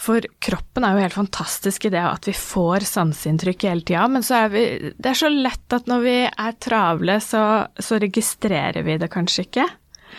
For 0.02 0.24
kroppen 0.42 0.84
er 0.84 0.96
jo 0.96 1.04
helt 1.04 1.16
fantastisk 1.16 1.86
i 1.86 1.92
det 1.94 2.02
at 2.02 2.26
vi 2.28 2.34
får 2.36 2.84
sanseinntrykk 2.88 3.66
hele 3.68 3.86
tida, 3.86 4.04
men 4.10 4.24
så 4.26 4.42
er 4.44 4.52
vi 4.52 4.64
Det 4.96 5.12
er 5.12 5.18
så 5.22 5.30
lett 5.32 5.76
at 5.76 5.88
når 5.90 6.04
vi 6.04 6.16
er 6.26 6.58
travle, 6.60 7.18
så, 7.24 7.42
så 7.78 8.00
registrerer 8.02 8.84
vi 8.86 8.98
det 9.00 9.10
kanskje 9.12 9.46
ikke. 9.46 9.66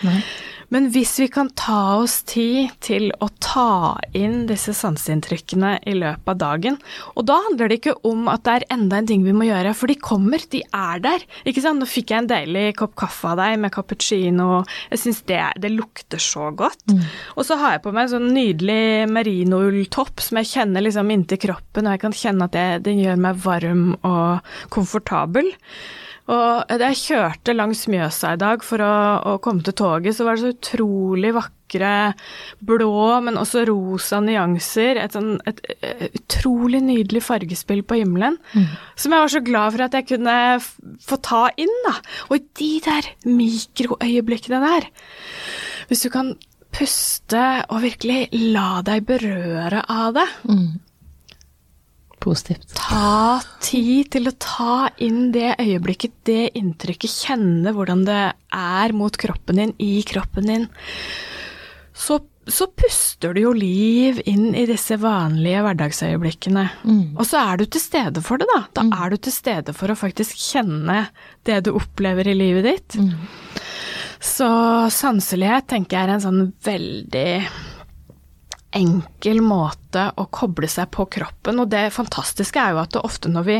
Nei. 0.07 0.19
Men 0.73 0.87
hvis 0.89 1.11
vi 1.21 1.27
kan 1.29 1.51
ta 1.53 1.99
oss 2.01 2.15
tid 2.25 2.71
til 2.81 3.11
å 3.21 3.27
ta 3.43 3.93
inn 4.17 4.47
disse 4.49 4.73
sanseinntrykkene 4.73 5.75
i 5.85 5.93
løpet 5.99 6.31
av 6.33 6.39
dagen, 6.41 6.79
og 7.13 7.27
da 7.29 7.37
handler 7.45 7.69
det 7.69 7.77
ikke 7.77 7.95
om 8.09 8.25
at 8.31 8.41
det 8.47 8.55
er 8.55 8.65
enda 8.73 8.97
en 8.97 9.09
ting 9.11 9.21
vi 9.25 9.35
må 9.37 9.45
gjøre, 9.45 9.75
for 9.77 9.91
de 9.91 9.97
kommer, 10.01 10.41
de 10.49 10.63
er 10.65 11.03
der. 11.03 11.25
Ikke 11.45 11.61
sant? 11.61 11.81
Nå 11.83 11.89
fikk 11.89 12.13
jeg 12.13 12.23
en 12.23 12.31
deilig 12.31 12.65
kopp 12.79 12.95
kaffe 13.03 13.35
av 13.35 13.41
deg 13.43 13.59
med 13.61 13.73
cappuccino, 13.75 14.63
jeg 14.89 15.03
syns 15.03 15.21
det, 15.29 15.41
det 15.61 15.73
lukter 15.75 16.21
så 16.21 16.49
godt. 16.57 16.81
Og 17.37 17.45
så 17.45 17.59
har 17.61 17.75
jeg 17.77 17.83
på 17.85 17.93
meg 17.93 18.07
en 18.07 18.13
sånn 18.15 18.31
nydelig 18.33 19.09
merinoulltopp 19.13 20.23
som 20.25 20.41
jeg 20.41 20.51
kjenner 20.55 20.85
liksom 20.85 21.13
inntil 21.13 21.41
kroppen, 21.45 21.85
og 21.85 21.97
jeg 21.97 22.03
kan 22.07 22.17
kjenne 22.23 22.49
at 22.49 22.57
det, 22.57 22.67
den 22.89 23.03
gjør 23.03 23.21
meg 23.27 23.43
varm 23.45 23.91
og 24.01 24.55
komfortabel. 24.73 25.53
Og 26.31 26.69
da 26.79 26.87
jeg 26.93 27.01
kjørte 27.01 27.55
langs 27.55 27.81
Mjøsa 27.91 28.35
i 28.35 28.39
dag 28.39 28.61
for 28.63 28.79
å, 28.79 28.93
å 29.27 29.33
komme 29.43 29.63
til 29.65 29.75
toget, 29.75 30.15
så 30.15 30.23
var 30.23 30.37
det 30.37 30.45
så 30.45 30.51
utrolig 30.53 31.33
vakre 31.35 32.13
blå, 32.63 33.19
men 33.25 33.39
også 33.41 33.65
rosa 33.67 34.21
nyanser. 34.23 35.01
Et, 35.01 35.11
sånn, 35.17 35.35
et, 35.49 35.59
et 35.83 36.15
utrolig 36.21 36.79
nydelig 36.85 37.25
fargespill 37.27 37.83
på 37.83 37.99
himmelen. 37.99 38.37
Som 38.95 39.11
jeg 39.17 39.25
var 39.25 39.33
så 39.35 39.43
glad 39.43 39.75
for 39.75 39.83
at 39.87 39.99
jeg 39.99 40.07
kunne 40.13 40.37
få 41.03 41.19
ta 41.27 41.43
inn, 41.59 41.75
da. 41.89 41.97
Og 42.31 42.47
de 42.61 42.71
der 42.87 43.11
mikroøyeblikkene 43.27 44.63
der, 44.63 44.87
hvis 45.89 46.07
du 46.07 46.09
kan 46.13 46.35
puste 46.73 47.43
og 47.67 47.83
virkelig 47.83 48.29
la 48.55 48.79
deg 48.87 49.03
berøre 49.11 49.83
av 49.91 50.15
det, 50.15 50.29
Positivt. 52.23 52.69
Ta 52.77 53.41
tid 53.63 54.13
til 54.15 54.29
å 54.29 54.35
ta 54.39 54.75
inn 55.03 55.31
det 55.35 55.57
øyeblikket, 55.59 56.13
det 56.27 56.53
inntrykket, 56.55 57.11
kjenne 57.25 57.73
hvordan 57.75 58.05
det 58.07 58.21
er 58.55 58.93
mot 58.95 59.17
kroppen 59.19 59.59
din, 59.59 59.73
i 59.83 59.97
kroppen 60.07 60.47
din. 60.47 60.67
Så, 61.93 62.21
så 62.47 62.69
puster 62.71 63.35
du 63.35 63.41
jo 63.43 63.51
liv 63.55 64.21
inn 64.29 64.55
i 64.55 64.63
disse 64.69 64.95
vanlige 65.01 65.65
hverdagsøyeblikkene. 65.65 66.63
Og 67.17 67.27
så 67.27 67.43
er 67.43 67.59
du 67.59 67.67
til 67.67 67.83
stede 67.83 68.23
for 68.23 68.39
det, 68.41 68.47
da. 68.53 68.61
Da 68.79 68.87
er 69.03 69.13
du 69.13 69.19
til 69.27 69.35
stede 69.35 69.75
for 69.75 69.91
å 69.91 69.99
faktisk 69.99 70.39
kjenne 70.39 71.05
det 71.47 71.59
du 71.67 71.73
opplever 71.75 72.31
i 72.31 72.37
livet 72.39 72.69
ditt. 72.71 72.97
Så 74.23 74.47
sanselighet 74.95 75.67
tenker 75.67 75.99
jeg 75.99 76.07
er 76.07 76.15
en 76.15 76.23
sånn 76.23 76.43
veldig 76.63 77.29
enkel 78.73 79.41
måte 79.45 80.07
å 80.17 80.25
koble 80.33 80.67
seg 80.71 80.89
på 80.93 81.05
kroppen. 81.13 81.59
Og 81.61 81.69
det 81.69 81.83
fantastiske 81.93 82.57
er 82.59 82.73
jo 82.73 82.81
at 82.81 82.95
det 82.95 83.03
ofte 83.05 83.29
når 83.29 83.45
vi, 83.47 83.57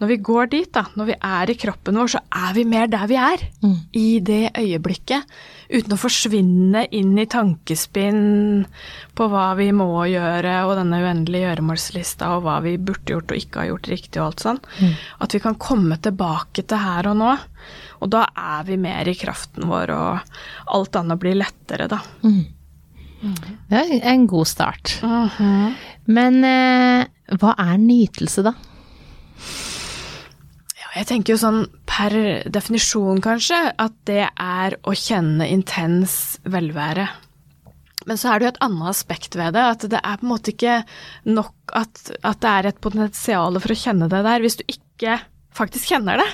når 0.00 0.10
vi 0.10 0.16
går 0.24 0.50
dit, 0.54 0.70
da, 0.72 0.86
når 0.96 1.10
vi 1.10 1.16
er 1.20 1.52
i 1.52 1.56
kroppen 1.60 2.00
vår, 2.00 2.14
så 2.14 2.22
er 2.32 2.54
vi 2.56 2.64
mer 2.68 2.88
der 2.92 3.04
vi 3.10 3.18
er. 3.20 3.44
I 3.92 4.08
det 4.24 4.54
øyeblikket. 4.56 5.28
Uten 5.74 5.94
å 5.96 6.00
forsvinne 6.00 6.84
inn 6.96 7.14
i 7.18 7.26
tankespinn 7.30 8.64
på 9.16 9.28
hva 9.32 9.46
vi 9.58 9.70
må 9.76 9.88
gjøre, 10.10 10.56
og 10.68 10.76
denne 10.80 11.00
uendelige 11.04 11.48
gjøremålslista, 11.48 12.34
og 12.36 12.44
hva 12.44 12.58
vi 12.64 12.76
burde 12.78 13.14
gjort 13.16 13.32
og 13.32 13.40
ikke 13.40 13.62
har 13.62 13.70
gjort 13.72 13.92
riktig 13.92 14.20
og 14.20 14.26
alt 14.26 14.44
sånn. 14.48 14.60
At 15.24 15.34
vi 15.36 15.40
kan 15.44 15.56
komme 15.60 16.00
tilbake 16.04 16.64
til 16.64 16.84
her 16.84 17.08
og 17.12 17.16
nå. 17.20 17.32
Og 18.04 18.10
da 18.12 18.26
er 18.36 18.66
vi 18.68 18.76
mer 18.76 19.08
i 19.08 19.16
kraften 19.16 19.68
vår, 19.70 19.92
og 19.94 20.36
alt 20.76 20.96
annet 21.00 21.20
blir 21.22 21.38
lettere, 21.40 21.88
da. 21.88 22.02
Det 23.70 23.80
er 23.80 24.06
en 24.12 24.26
god 24.30 24.48
start. 24.48 24.98
Men 26.04 26.40
eh, 26.44 27.06
hva 27.40 27.54
er 27.60 27.80
nytelse, 27.80 28.44
da? 28.44 28.54
Ja, 30.76 30.88
jeg 30.98 31.08
tenker 31.10 31.34
jo 31.34 31.40
sånn 31.40 31.60
per 31.88 32.14
definisjon, 32.52 33.22
kanskje, 33.24 33.60
at 33.80 33.96
det 34.08 34.26
er 34.28 34.78
å 34.84 34.96
kjenne 34.98 35.48
intens 35.50 36.38
velvære. 36.44 37.08
Men 38.04 38.20
så 38.20 38.30
er 38.30 38.40
det 38.40 38.46
jo 38.46 38.52
et 38.52 38.64
annet 38.66 38.90
aspekt 38.92 39.36
ved 39.38 39.54
det, 39.56 39.64
at 39.64 39.86
det 39.88 40.00
er 40.00 40.18
på 40.20 40.26
en 40.26 40.32
måte 40.34 40.52
ikke 40.52 40.80
nok 41.28 41.76
at, 41.78 42.02
at 42.20 42.42
det 42.44 42.50
er 42.50 42.68
et 42.68 42.82
potensial 42.84 43.56
for 43.56 43.72
å 43.72 43.78
kjenne 43.78 44.10
det 44.12 44.20
der, 44.26 44.44
hvis 44.44 44.58
du 44.60 44.64
ikke 44.68 45.22
faktisk 45.54 45.92
kjenner 45.92 46.18
det. 46.18 46.26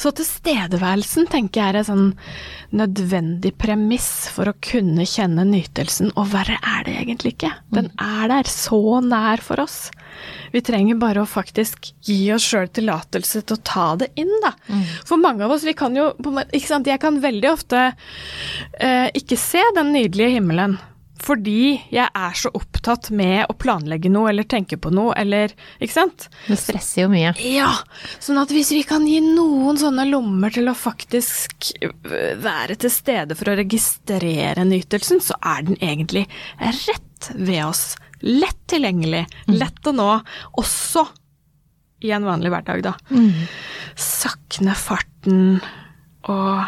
Så 0.00 0.10
tilstedeværelsen 0.16 1.28
tenker 1.32 1.60
jeg 1.60 1.72
er 1.74 1.78
en 1.82 1.88
sånn 1.88 2.06
nødvendig 2.74 3.52
premiss 3.60 4.28
for 4.34 4.50
å 4.50 4.56
kunne 4.64 5.04
kjenne 5.06 5.44
nytelsen, 5.46 6.10
og 6.16 6.32
verre 6.32 6.56
er 6.58 6.86
det 6.86 6.94
egentlig 7.02 7.34
ikke. 7.36 7.52
Den 7.76 7.90
er 8.00 8.30
der, 8.32 8.48
så 8.50 9.00
nær 9.04 9.42
for 9.44 9.62
oss. 9.62 9.90
Vi 10.54 10.62
trenger 10.64 10.98
bare 11.00 11.22
å 11.24 11.28
faktisk 11.28 11.92
gi 12.06 12.18
oss 12.34 12.46
sjøl 12.46 12.68
tillatelse 12.72 13.42
til 13.42 13.58
å 13.58 13.62
ta 13.66 13.86
det 14.00 14.10
inn, 14.20 14.32
da. 14.44 14.54
For 15.04 15.20
mange 15.20 15.44
av 15.44 15.54
oss, 15.56 15.66
vi 15.66 15.74
kan 15.76 15.94
jo 15.98 16.12
Ikke 16.54 16.66
sant, 16.68 16.86
jeg 16.86 17.00
kan 17.02 17.20
veldig 17.22 17.50
ofte 17.50 17.80
eh, 18.78 19.08
ikke 19.14 19.36
se 19.38 19.62
den 19.76 19.92
nydelige 19.94 20.36
himmelen. 20.38 20.78
Fordi 21.24 21.74
jeg 21.94 22.04
er 22.04 22.36
så 22.36 22.50
opptatt 22.52 23.08
med 23.16 23.46
å 23.48 23.56
planlegge 23.56 24.10
noe 24.12 24.28
eller 24.32 24.44
tenke 24.48 24.76
på 24.76 24.90
noe 24.92 25.14
eller 25.16 25.54
Ikke 25.80 25.94
sant? 25.94 26.26
Det 26.48 26.58
stresser 26.60 27.06
jo 27.06 27.10
mye. 27.12 27.32
Ja, 27.48 27.70
sånn 28.20 28.40
at 28.42 28.52
hvis 28.52 28.74
vi 28.74 28.82
kan 28.86 29.06
gi 29.08 29.20
noen 29.24 29.78
sånne 29.80 30.04
lommer 30.10 30.52
til 30.54 30.68
å 30.68 30.76
faktisk 30.76 31.72
være 32.44 32.76
til 32.80 32.92
stede 32.92 33.36
for 33.38 33.50
å 33.52 33.56
registrere 33.58 34.66
nytelsen, 34.68 35.22
så 35.24 35.38
er 35.40 35.64
den 35.70 35.80
egentlig 35.80 36.26
rett 36.60 37.30
ved 37.34 37.62
oss. 37.64 37.84
Lett 38.24 38.60
tilgjengelig, 38.70 39.24
lett 39.52 39.88
å 39.88 39.92
nå, 39.96 40.08
også 40.60 41.06
i 42.04 42.12
en 42.12 42.24
vanlig 42.28 42.52
hverdag, 42.52 42.84
da. 42.84 42.94
Sakne 43.96 44.74
farten 44.76 45.58
og 46.28 46.64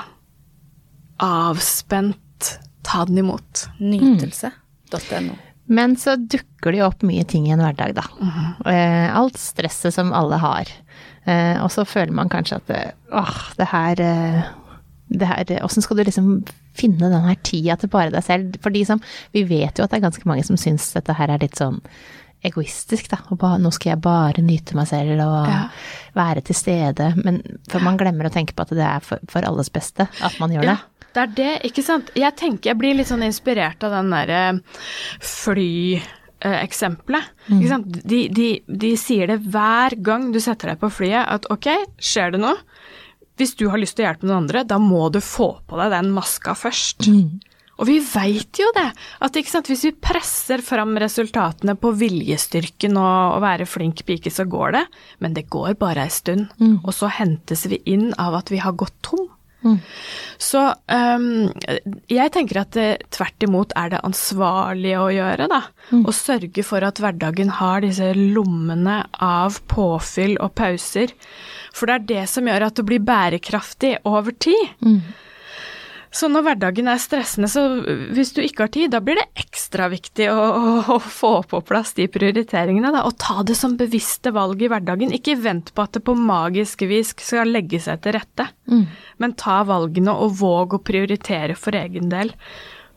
avspent, 1.22 2.52
ta 2.86 3.04
den 3.08 3.18
imot. 3.24 3.66
Nytelse.no. 3.82 5.34
Men 5.68 5.96
så 5.98 6.14
dukker 6.16 6.70
det 6.72 6.78
jo 6.78 6.86
opp 6.86 7.02
mye 7.06 7.24
ting 7.26 7.48
i 7.48 7.54
en 7.54 7.62
hverdag, 7.64 7.96
da. 7.98 8.04
Eh, 8.70 9.08
Alt 9.18 9.38
stresset 9.42 9.94
som 9.96 10.12
alle 10.14 10.38
har. 10.38 10.70
Eh, 11.26 11.58
Og 11.64 11.72
så 11.74 11.82
føler 11.84 12.12
man 12.14 12.28
kanskje 12.30 12.56
at 12.60 12.66
det- 12.70 12.94
åh, 13.12 13.40
det 13.58 13.66
her 13.72 14.00
eh, 14.00 14.44
det 15.08 15.26
her, 15.26 15.44
Åssen 15.62 15.82
skal 15.82 15.96
du 15.96 16.04
liksom 16.04 16.44
finne 16.74 16.98
den 17.10 17.22
her 17.24 17.36
tida 17.42 17.76
til 17.78 17.88
bare 17.88 18.10
deg 18.10 18.22
selv? 18.24 18.56
For 18.60 18.70
de 18.70 18.84
som, 18.84 19.00
vi 19.32 19.44
vet 19.44 19.78
jo 19.78 19.84
at 19.84 19.90
det 19.90 19.98
er 20.02 20.08
ganske 20.10 20.26
mange 20.26 20.44
som 20.44 20.56
syns 20.56 20.92
dette 20.94 21.14
her 21.14 21.28
er 21.30 21.38
litt 21.38 21.54
sånn 21.56 21.80
egoistisk, 22.44 23.08
da. 23.10 23.18
Og 23.30 23.38
bare, 23.38 23.58
nå 23.58 23.72
skal 23.72 23.90
jeg 23.94 24.00
bare 24.02 24.42
nyte 24.42 24.74
meg 24.74 24.86
selv 24.88 25.20
og 25.20 25.46
Ja. 25.48 25.68
være 26.14 26.42
til 26.44 26.54
stede. 26.54 27.14
Men 27.24 27.42
for 27.68 27.80
man 27.80 27.96
glemmer 27.96 28.26
å 28.26 28.32
tenke 28.32 28.52
på 28.54 28.62
at 28.62 28.68
det 28.70 28.78
er 28.86 29.00
for, 29.00 29.18
for 29.28 29.42
alles 29.44 29.68
beste 29.68 30.08
at 30.22 30.38
man 30.40 30.50
gjør 30.50 30.62
det. 30.62 30.78
Det 31.16 31.22
er 31.22 31.30
det, 31.40 31.52
ikke 31.70 31.84
sant. 31.84 32.10
Jeg 32.18 32.32
tenker 32.36 32.70
jeg 32.70 32.78
blir 32.80 32.96
litt 32.98 33.08
sånn 33.08 33.24
inspirert 33.24 33.80
av 33.86 33.90
den 33.96 34.12
derre 34.12 34.40
flyeksempelet. 35.24 37.24
Ikke 37.56 37.72
sant? 37.72 37.86
De, 38.04 38.20
de, 38.36 38.48
de 38.68 38.92
sier 39.00 39.32
det 39.32 39.38
hver 39.48 39.96
gang 40.04 40.28
du 40.34 40.40
setter 40.44 40.74
deg 40.74 40.78
på 40.82 40.92
flyet, 40.92 41.24
at 41.24 41.48
ok, 41.52 41.68
skjer 41.96 42.28
det 42.36 42.40
noe? 42.44 42.56
Hvis 43.36 43.52
du 43.56 43.66
har 43.68 43.80
lyst 43.80 43.98
til 43.98 44.04
å 44.04 44.08
hjelpe 44.10 44.28
noen 44.28 44.42
andre, 44.46 44.62
da 44.64 44.78
må 44.80 45.08
du 45.12 45.20
få 45.20 45.50
på 45.68 45.76
deg 45.80 45.92
den 45.92 46.12
maska 46.16 46.54
først. 46.56 47.04
Og 47.76 47.84
vi 47.90 47.98
veit 48.00 48.56
jo 48.56 48.70
det, 48.72 48.86
at 49.20 49.36
ikke 49.36 49.52
sant, 49.52 49.68
hvis 49.68 49.82
vi 49.84 49.90
presser 49.92 50.62
fram 50.64 50.94
resultatene 50.96 51.74
på 51.76 51.90
viljestyrken 52.00 52.96
og 52.96 53.36
å 53.36 53.42
være 53.44 53.66
flink 53.68 54.00
pike, 54.08 54.32
så 54.32 54.46
går 54.48 54.72
det, 54.78 54.84
men 55.20 55.36
det 55.36 55.44
går 55.52 55.76
bare 55.76 56.06
ei 56.08 56.12
stund. 56.14 56.48
Og 56.80 56.92
så 56.96 57.10
hentes 57.12 57.66
vi 57.68 57.82
inn 57.92 58.14
av 58.16 58.38
at 58.40 58.48
vi 58.52 58.62
har 58.64 58.72
gått 58.80 58.96
tom. 59.04 59.26
Så 60.38 60.62
um, 60.92 61.48
jeg 62.12 62.32
tenker 62.34 62.60
at 62.60 62.72
det 62.76 62.88
tvert 63.14 63.46
imot 63.46 63.72
er 63.76 63.94
det 63.94 64.02
ansvarlige 64.04 65.00
å 65.00 65.10
gjøre, 65.14 65.46
da. 65.52 65.60
Å 65.96 66.12
sørge 66.14 66.64
for 66.66 66.84
at 66.84 67.00
hverdagen 67.00 67.54
har 67.60 67.84
disse 67.84 68.10
lommene 68.16 68.98
av 69.22 69.60
påfyll 69.72 70.36
og 70.44 70.52
pauser. 70.58 71.14
For 71.76 71.88
det 71.88 71.94
er 71.94 72.08
det 72.10 72.24
som 72.32 72.48
gjør 72.48 72.68
at 72.68 72.76
det 72.76 72.86
blir 72.88 73.04
bærekraftig 73.04 73.96
over 74.04 74.36
tid. 74.36 74.76
Så 76.16 76.28
når 76.32 76.44
hverdagen 76.46 76.86
er 76.88 77.00
stressende, 77.00 77.48
så 77.50 77.62
hvis 78.16 78.30
du 78.32 78.40
ikke 78.40 78.64
har 78.64 78.70
tid, 78.72 78.92
da 78.94 79.02
blir 79.04 79.18
det 79.18 79.26
ekstra 79.42 79.90
viktig 79.92 80.28
å, 80.32 80.44
å, 80.94 80.98
få 81.02 81.32
på 81.50 81.60
plass 81.68 81.92
de 81.98 82.06
prioriteringene, 82.12 82.92
da. 82.94 83.02
Og 83.08 83.18
ta 83.20 83.42
det 83.46 83.56
som 83.58 83.74
bevisste 83.76 84.32
valg 84.32 84.62
i 84.64 84.70
hverdagen. 84.72 85.12
Ikke 85.16 85.36
vent 85.40 85.74
på 85.76 85.84
at 85.84 85.96
det 85.96 86.04
på 86.06 86.14
magisk 86.16 86.86
vis 86.88 87.12
skal 87.20 87.52
legge 87.52 87.82
seg 87.84 88.00
til 88.04 88.16
rette. 88.16 88.48
Men 89.20 89.36
ta 89.36 89.60
valgene 89.68 90.14
og 90.14 90.38
våg 90.40 90.78
å 90.78 90.82
prioritere 90.84 91.58
for 91.58 91.76
egen 91.76 92.08
del. 92.12 92.32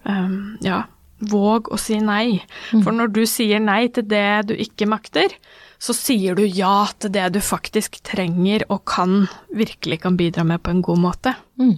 um, 0.07 0.55
ja, 0.63 0.85
våg 1.19 1.67
å 1.73 1.79
si 1.79 1.99
nei. 1.99 2.39
For 2.71 2.95
når 2.95 3.11
du 3.17 3.25
sier 3.27 3.59
nei 3.59 3.89
til 3.91 4.07
det 4.07 4.51
du 4.51 4.55
ikke 4.55 4.87
makter, 4.87 5.35
så 5.79 5.95
sier 5.95 6.35
du 6.35 6.45
ja 6.45 6.87
til 6.99 7.11
det 7.15 7.27
du 7.35 7.39
faktisk 7.43 7.99
trenger 8.07 8.65
og 8.69 8.83
kan, 8.87 9.27
virkelig 9.51 10.01
kan 10.05 10.19
bidra 10.19 10.47
med 10.47 10.63
på 10.63 10.71
en 10.71 10.83
god 10.85 11.03
måte. 11.03 11.35
Mm. 11.59 11.77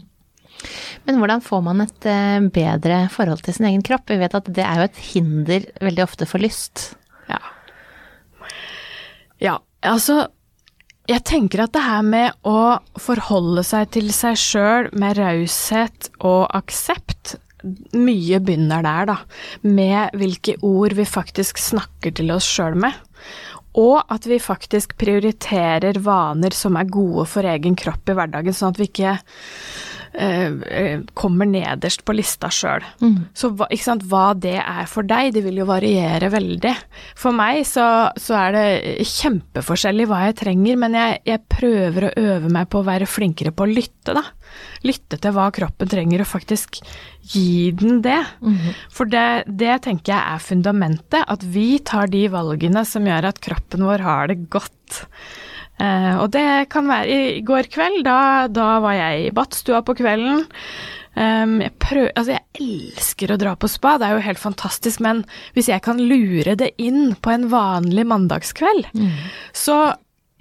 Men 1.08 1.22
hvordan 1.22 1.44
får 1.46 1.64
man 1.66 1.86
et 1.86 2.10
eh, 2.10 2.50
bedre 2.54 3.04
forhold 3.14 3.44
til 3.46 3.58
sin 3.58 3.70
egen 3.72 3.86
kropp? 3.86 4.10
Vi 4.12 4.20
vet 4.22 4.36
at 4.38 4.52
det 4.52 4.66
er 4.66 4.82
jo 4.82 4.90
et 4.90 5.02
hinder 5.12 5.66
veldig 5.82 6.06
ofte 6.06 6.28
for 6.30 6.44
lyst. 6.44 6.92
Ja. 7.32 7.42
Ja, 9.42 9.58
altså 9.82 10.28
jeg 11.10 11.24
tenker 11.26 11.64
at 11.64 11.74
det 11.76 11.84
her 11.84 12.04
med 12.06 12.48
å 12.48 12.78
forholde 13.02 13.64
seg 13.66 13.90
til 13.96 14.12
seg 14.16 14.38
sjøl 14.40 14.92
med 14.94 15.18
raushet 15.18 16.12
og 16.20 16.46
aksept, 16.56 17.36
mye 17.94 18.40
begynner 18.42 18.86
der, 18.86 19.10
da. 19.10 19.18
Med 19.66 20.16
hvilke 20.18 20.56
ord 20.66 20.96
vi 20.98 21.06
faktisk 21.06 21.60
snakker 21.62 22.14
til 22.18 22.32
oss 22.34 22.48
sjøl 22.48 22.78
med. 22.80 22.96
Og 23.82 24.02
at 24.12 24.26
vi 24.28 24.40
faktisk 24.42 24.98
prioriterer 25.00 26.00
vaner 26.04 26.56
som 26.56 26.78
er 26.80 26.90
gode 26.92 27.28
for 27.32 27.48
egen 27.48 27.78
kropp 27.80 28.12
i 28.12 28.16
hverdagen, 28.18 28.56
sånn 28.56 28.74
at 28.74 28.82
vi 28.82 28.90
ikke 28.90 29.18
kommer 31.16 31.48
nederst 31.48 32.04
på 32.04 32.16
lista 32.16 32.50
sjøl. 32.52 32.84
Mm. 33.00 33.32
Så 33.38 33.52
sant, 33.80 34.04
hva 34.12 34.32
det 34.36 34.58
er 34.60 34.90
for 34.92 35.08
deg, 35.08 35.32
det 35.36 35.44
vil 35.46 35.62
jo 35.62 35.68
variere 35.70 36.32
veldig. 36.34 36.74
For 37.20 37.36
meg 37.36 37.64
så, 37.68 37.86
så 38.20 38.36
er 38.42 38.58
det 38.58 39.08
kjempeforskjellig 39.08 40.10
hva 40.10 40.26
jeg 40.28 40.38
trenger, 40.44 40.80
men 40.82 40.98
jeg, 41.00 41.22
jeg 41.32 41.44
prøver 41.52 42.08
å 42.10 42.14
øve 42.20 42.52
meg 42.52 42.70
på 42.72 42.82
å 42.82 42.88
være 42.88 43.10
flinkere 43.10 43.54
på 43.56 43.68
å 43.68 43.72
lytte, 43.72 44.16
da. 44.18 44.26
Lytte 44.84 45.20
til 45.22 45.36
hva 45.36 45.48
kroppen 45.56 45.92
trenger, 45.92 46.26
og 46.26 46.32
faktisk 46.32 46.82
gi 47.32 47.72
den 47.78 48.02
det. 48.04 48.20
For 48.92 49.08
det, 49.08 49.46
det 49.48 49.80
tenker 49.86 50.16
jeg 50.16 50.36
er 50.36 50.44
fundamentet, 50.44 51.24
at 51.24 51.46
vi 51.46 51.80
tar 51.80 52.12
de 52.12 52.26
valgene 52.34 52.84
som 52.88 53.08
gjør 53.08 53.32
at 53.32 53.40
kroppen 53.44 53.88
vår 53.88 54.04
har 54.04 54.32
det 54.34 54.42
godt. 54.52 55.06
Eh, 55.82 56.16
og 56.22 56.32
det 56.36 56.70
kan 56.72 56.90
være 56.90 57.20
I 57.38 57.44
går 57.46 57.70
kveld, 57.74 58.04
da, 58.08 58.48
da 58.52 58.74
var 58.84 58.98
jeg 58.98 59.28
i 59.28 59.36
badstua 59.36 59.82
på 59.86 59.98
kvelden. 59.98 60.46
Um, 61.12 61.58
jeg, 61.60 61.74
prøv, 61.84 62.06
altså 62.16 62.38
jeg 62.38 62.62
elsker 62.64 63.34
å 63.34 63.40
dra 63.42 63.52
på 63.60 63.68
spa, 63.68 63.98
det 64.00 64.08
er 64.08 64.16
jo 64.16 64.24
helt 64.30 64.40
fantastisk, 64.40 65.02
men 65.04 65.26
hvis 65.58 65.68
jeg 65.68 65.84
kan 65.84 66.00
lure 66.00 66.56
det 66.56 66.70
inn 66.80 67.18
på 67.20 67.34
en 67.34 67.50
vanlig 67.52 68.06
mandagskveld, 68.08 68.88
så 69.52 69.76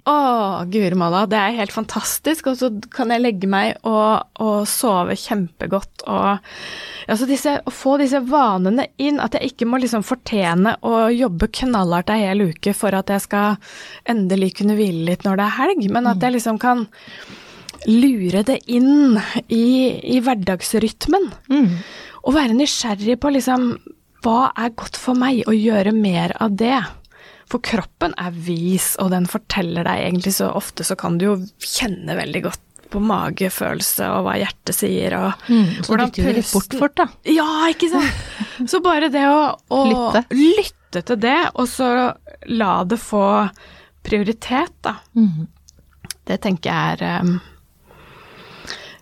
å, 0.09 0.65
guri 0.71 0.97
malla, 0.97 1.25
det 1.29 1.37
er 1.37 1.57
helt 1.59 1.73
fantastisk, 1.75 2.47
og 2.49 2.57
så 2.57 2.69
kan 2.93 3.11
jeg 3.13 3.21
legge 3.21 3.49
meg 3.49 3.77
og, 3.87 4.23
og 4.41 4.63
sove 4.69 5.17
kjempegodt. 5.19 6.05
Og 6.09 7.11
altså 7.11 7.27
disse, 7.29 7.57
Å 7.61 7.73
få 7.73 7.97
disse 8.01 8.21
vanene 8.25 8.87
inn, 9.01 9.19
at 9.21 9.37
jeg 9.37 9.51
ikke 9.51 9.67
må 9.69 9.81
liksom 9.81 10.05
fortjene 10.07 10.77
å 10.81 11.05
jobbe 11.13 11.51
knallhardt 11.61 12.13
ei 12.15 12.25
hel 12.25 12.45
uke 12.49 12.73
for 12.77 12.97
at 12.97 13.13
jeg 13.13 13.25
skal 13.27 13.59
endelig 14.09 14.55
kunne 14.61 14.77
hvile 14.79 15.05
litt 15.11 15.25
når 15.27 15.37
det 15.37 15.47
er 15.47 15.57
helg, 15.59 15.87
men 15.93 16.09
at 16.09 16.25
jeg 16.25 16.37
liksom 16.37 16.61
kan 16.61 16.87
lure 17.89 18.43
det 18.45 18.59
inn 18.69 19.17
i, 19.49 19.65
i 20.15 20.19
hverdagsrytmen. 20.21 21.29
Og 22.21 22.35
være 22.37 22.57
nysgjerrig 22.57 23.17
på 23.21 23.31
liksom 23.33 23.73
hva 24.21 24.51
er 24.53 24.73
godt 24.77 24.97
for 25.01 25.17
meg, 25.17 25.41
å 25.49 25.53
gjøre 25.55 25.93
mer 25.97 26.35
av 26.41 26.53
det. 26.53 26.77
For 27.51 27.59
kroppen 27.67 28.13
er 28.21 28.31
vis, 28.31 28.93
og 29.03 29.09
den 29.11 29.25
forteller 29.27 29.83
deg 29.87 30.05
egentlig 30.07 30.31
så 30.37 30.51
ofte 30.55 30.85
så 30.87 30.95
kan 30.99 31.17
du 31.19 31.25
jo 31.25 31.33
kjenne 31.59 32.15
veldig 32.15 32.45
godt 32.47 32.67
på 32.91 32.99
magefølelse 33.07 34.07
og 34.11 34.25
hva 34.25 34.33
hjertet 34.41 34.75
sier 34.75 35.13
og 35.15 35.45
Så 35.47 35.95
dytter 35.99 36.25
du 36.27 36.33
litt 36.39 36.49
bort 36.51 36.73
fort, 36.79 36.95
da. 36.99 37.05
Ja, 37.27 37.47
ikke 37.71 37.87
sant. 37.91 38.25
Så 38.71 38.81
bare 38.83 39.07
det 39.11 39.23
å, 39.31 39.37
å 39.71 39.79
Lytte. 39.87 40.23
lytte 40.35 41.01
til 41.07 41.19
det, 41.23 41.37
og 41.55 41.69
så 41.71 41.87
la 42.51 42.71
det 42.83 42.97
få 42.99 43.23
prioritet, 44.03 44.73
da. 44.83 44.97
Mm. 45.15 45.47
Det 46.27 46.37
tenker 46.43 46.67
jeg 46.71 46.99
er 46.99 47.23
um, 47.23 47.37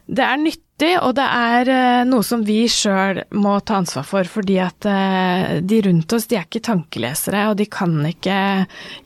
Det 0.06 0.24
er 0.26 0.38
nyttig, 0.42 0.69
og 1.04 1.16
det 1.18 1.26
er 1.26 1.70
eh, 1.74 2.04
noe 2.08 2.24
som 2.24 2.44
vi 2.46 2.62
sjøl 2.72 3.24
må 3.36 3.58
ta 3.60 3.80
ansvar 3.82 4.06
for, 4.08 4.28
fordi 4.30 4.60
at 4.64 4.88
eh, 4.88 5.58
de 5.60 5.82
rundt 5.88 6.16
oss, 6.16 6.28
de 6.30 6.38
er 6.40 6.48
ikke 6.48 6.64
tankelesere, 6.70 7.50
og 7.52 7.58
de 7.60 7.68
kan 7.72 7.98
ikke 8.08 8.40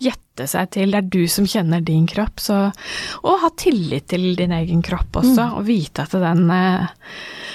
gjette 0.03 0.21
seg 0.41 0.71
til. 0.73 0.91
Det 0.91 0.97
er 0.97 1.09
du 1.13 1.27
som 1.29 1.45
kjenner 1.45 1.83
din 1.85 2.07
kropp, 2.09 2.39
så 2.41 2.71
Og 3.23 3.39
ha 3.43 3.49
tillit 3.55 4.07
til 4.09 4.35
din 4.35 4.51
egen 4.51 4.81
kropp 4.81 5.19
også, 5.21 5.57
og 5.59 5.65
vite 5.67 6.03
at 6.03 6.11
den, 6.11 6.49
eh, 6.51 6.87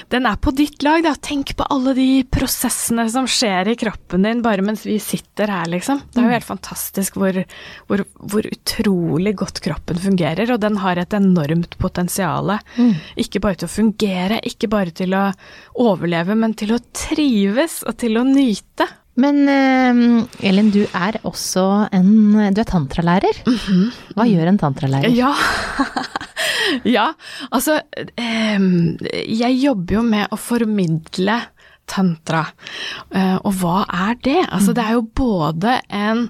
den 0.09 0.25
er 0.25 0.35
på 0.37 0.53
ditt 0.55 0.81
lag, 0.83 1.03
da. 1.03 1.13
Tenk 1.15 1.55
på 1.57 1.65
alle 1.69 1.93
de 1.93 2.23
prosessene 2.23 3.09
som 3.11 3.25
skjer 3.27 3.67
i 3.67 3.75
kroppen 3.75 4.23
din 4.23 4.41
bare 4.41 4.61
mens 4.61 4.85
vi 4.85 4.97
sitter 4.99 5.47
her, 5.47 5.65
liksom. 5.67 6.01
Det 6.13 6.21
er 6.21 6.29
jo 6.29 6.35
helt 6.37 6.47
fantastisk 6.47 7.15
hvor, 7.19 7.43
hvor, 7.87 8.05
hvor 8.15 8.47
utrolig 8.47 9.35
godt 9.35 9.59
kroppen 9.61 9.97
fungerer, 9.97 10.49
og 10.53 10.59
den 10.61 10.77
har 10.77 10.97
et 10.97 11.13
enormt 11.13 11.77
potensial. 11.77 12.55
Ikke 13.17 13.41
bare 13.43 13.55
til 13.55 13.67
å 13.67 13.75
fungere, 13.75 14.39
ikke 14.43 14.69
bare 14.71 14.91
til 14.95 15.13
å 15.13 15.31
overleve, 15.75 16.35
men 16.35 16.53
til 16.53 16.73
å 16.73 16.79
trives 16.93 17.83
og 17.85 17.97
til 17.97 18.17
å 18.17 18.23
nyte. 18.23 18.87
Men 19.19 19.41
uh, 19.49 20.45
Elin, 20.45 20.71
du 20.71 20.83
er 20.85 21.19
også 21.27 21.65
en 21.95 22.11
Du 22.55 22.61
er 22.61 22.67
tantralærer. 22.67 23.43
Hva 24.15 24.27
gjør 24.29 24.53
en 24.53 24.59
tantralærer? 24.61 25.11
Ja. 25.15 25.33
ja, 26.97 27.11
altså 27.51 27.79
um, 28.15 28.97
Jeg 29.01 29.59
jobber 29.59 29.99
jo 29.99 30.03
med 30.07 30.29
å 30.31 30.39
formidle 30.39 31.39
tantra. 31.89 32.43
Uh, 33.09 33.37
og 33.47 33.53
hva 33.61 33.77
er 34.07 34.19
det? 34.25 34.37
Altså 34.45 34.75
det 34.77 34.85
er 34.85 34.97
jo 34.97 35.07
både 35.19 35.79
en 35.89 36.27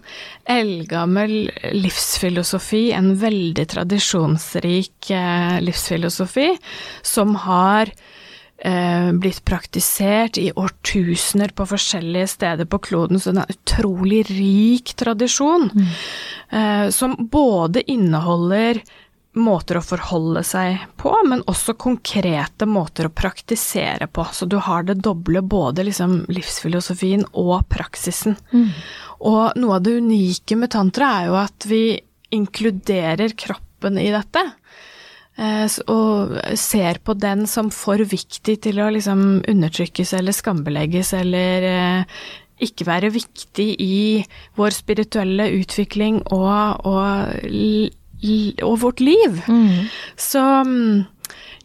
eldgammel 0.50 1.36
livsfilosofi, 1.76 2.90
en 2.96 3.12
veldig 3.20 3.66
tradisjonsrik 3.76 5.12
uh, 5.12 5.60
livsfilosofi, 5.66 6.54
som 7.06 7.36
har 7.46 7.92
blitt 8.60 9.46
praktisert 9.48 10.36
i 10.42 10.50
årtusener 10.52 11.54
på 11.56 11.64
forskjellige 11.70 12.28
steder 12.34 12.68
på 12.68 12.82
kloden, 12.90 13.20
så 13.20 13.32
det 13.32 13.40
er 13.40 13.46
en 13.46 13.56
utrolig 13.56 14.24
rik 14.28 14.92
tradisjon, 15.00 15.70
mm. 15.72 16.90
som 16.92 17.16
både 17.32 17.86
inneholder 17.88 18.82
måter 19.40 19.78
å 19.80 19.84
forholde 19.86 20.44
seg 20.44 20.82
på, 21.00 21.12
men 21.30 21.44
også 21.48 21.76
konkrete 21.80 22.68
måter 22.70 23.08
å 23.08 23.14
praktisere 23.14 24.10
på. 24.12 24.26
Så 24.34 24.48
du 24.50 24.58
har 24.66 24.84
det 24.88 25.00
doble, 25.06 25.42
både 25.42 25.86
liksom 25.88 26.24
livsfilosofien 26.32 27.26
og 27.38 27.68
praksisen. 27.72 28.38
Og 29.20 29.60
noe 29.60 29.78
av 29.78 29.86
det 29.86 29.98
unike 30.00 30.58
med 30.60 30.74
tantra 30.76 31.14
er 31.20 31.30
jo 31.30 31.40
at 31.40 31.68
vi 31.70 31.84
inkluderer 32.36 33.36
kroppen 33.38 34.00
i 34.02 34.10
dette. 34.14 34.44
Eh, 35.40 35.68
Og 35.88 36.36
ser 36.60 37.00
på 37.04 37.16
den 37.16 37.46
som 37.48 37.72
for 37.72 38.02
viktig 38.04 38.60
til 38.66 38.82
å 38.84 38.90
liksom 38.92 39.42
undertrykkes 39.48 40.14
eller 40.18 40.36
skambelegges 40.36 41.14
eller 41.16 41.68
eh, 41.70 42.20
ikke 42.60 42.88
være 42.90 43.14
viktig 43.16 43.70
i 43.80 44.00
vår 44.60 44.76
spirituelle 44.76 45.48
utvikling 45.62 46.20
og, 46.36 46.84
og, 46.84 47.32
og 48.68 48.76
vårt 48.82 49.00
liv. 49.00 49.40
Så 50.20 50.44
mm, 50.68 51.06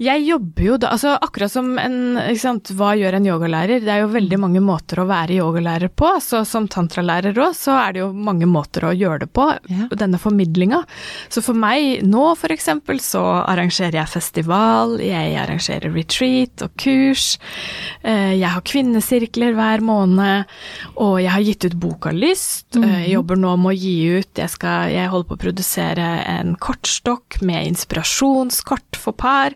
jeg 0.03 0.25
jobber 0.27 0.65
jo 0.67 0.77
da 0.83 0.89
Altså 0.95 1.13
akkurat 1.23 1.53
som 1.53 1.73
en 1.79 2.19
sant, 2.39 2.71
Hva 2.75 2.93
gjør 2.99 3.17
en 3.19 3.27
yogalærer? 3.29 3.81
Det 3.85 3.91
er 3.93 4.01
jo 4.03 4.09
veldig 4.13 4.39
mange 4.43 4.61
måter 4.65 5.01
å 5.03 5.07
være 5.09 5.37
yogalærer 5.41 5.91
på. 5.95 6.11
Så 6.23 6.43
som 6.49 6.67
tantralærer 6.71 7.35
òg, 7.39 7.55
så 7.59 7.75
er 7.79 7.93
det 7.97 8.03
jo 8.03 8.09
mange 8.13 8.47
måter 8.51 8.87
å 8.89 8.93
gjøre 8.95 9.25
det 9.25 9.31
på. 9.37 9.47
Ja. 9.71 9.89
Denne 9.95 10.19
formidlinga. 10.23 10.83
Så 11.33 11.43
for 11.45 11.55
meg 11.59 12.03
nå, 12.07 12.25
for 12.39 12.53
eksempel, 12.55 13.01
så 13.03 13.23
arrangerer 13.45 14.01
jeg 14.01 14.13
festival, 14.15 14.97
jeg 15.03 15.35
arrangerer 15.41 15.95
retreat 15.95 16.65
og 16.67 16.75
kurs. 16.81 17.39
Eh, 18.03 18.35
Jeg 18.35 18.51
har 18.51 18.63
kvinnesirkler 18.67 19.55
hver 19.57 19.81
måned, 19.85 20.45
og 21.01 21.21
jeg 21.23 21.31
har 21.31 21.45
gitt 21.47 21.65
ut 21.71 21.79
boka 21.81 22.13
Lyst. 22.15 22.77
Eh, 22.77 23.05
Jeg 23.07 23.15
jobber 23.17 23.37
nå 23.41 23.55
med 23.57 23.73
å 23.75 23.79
gi 23.79 23.95
ut 24.19 24.39
Jeg, 24.43 24.51
skal, 24.51 24.91
jeg 24.93 25.09
holder 25.13 25.29
på 25.31 25.39
å 25.39 25.43
produsere 25.47 26.09
en 26.29 26.55
kortstokk 26.57 27.41
med 27.43 27.67
inspirasjonskort 27.73 28.97
for 29.01 29.13
par. 29.17 29.54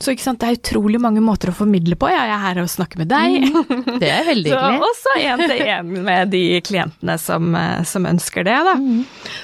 Så 0.00 0.14
ikke 0.14 0.24
sant, 0.24 0.40
det 0.42 0.48
er 0.48 0.58
utrolig 0.58 1.00
mange 1.02 1.22
måter 1.24 1.52
å 1.52 1.56
formidle 1.56 1.96
på. 2.00 2.08
Ja, 2.12 2.24
jeg 2.28 2.36
er 2.36 2.42
her 2.44 2.60
og 2.62 2.70
snakker 2.72 3.02
med 3.02 3.10
deg. 3.12 3.48
Det 4.02 4.10
er 4.10 4.26
veldig 4.28 4.50
hyggelig. 4.54 4.56
hyggelig. 4.56 4.90
også 4.90 5.16
én 5.20 5.44
til 5.44 5.64
én 5.76 5.94
med 6.10 6.32
de 6.34 6.42
klientene 6.66 7.16
som, 7.20 7.50
eh, 7.58 7.80
som 7.88 8.08
ønsker 8.10 8.46
det, 8.48 8.58
da. 8.68 8.76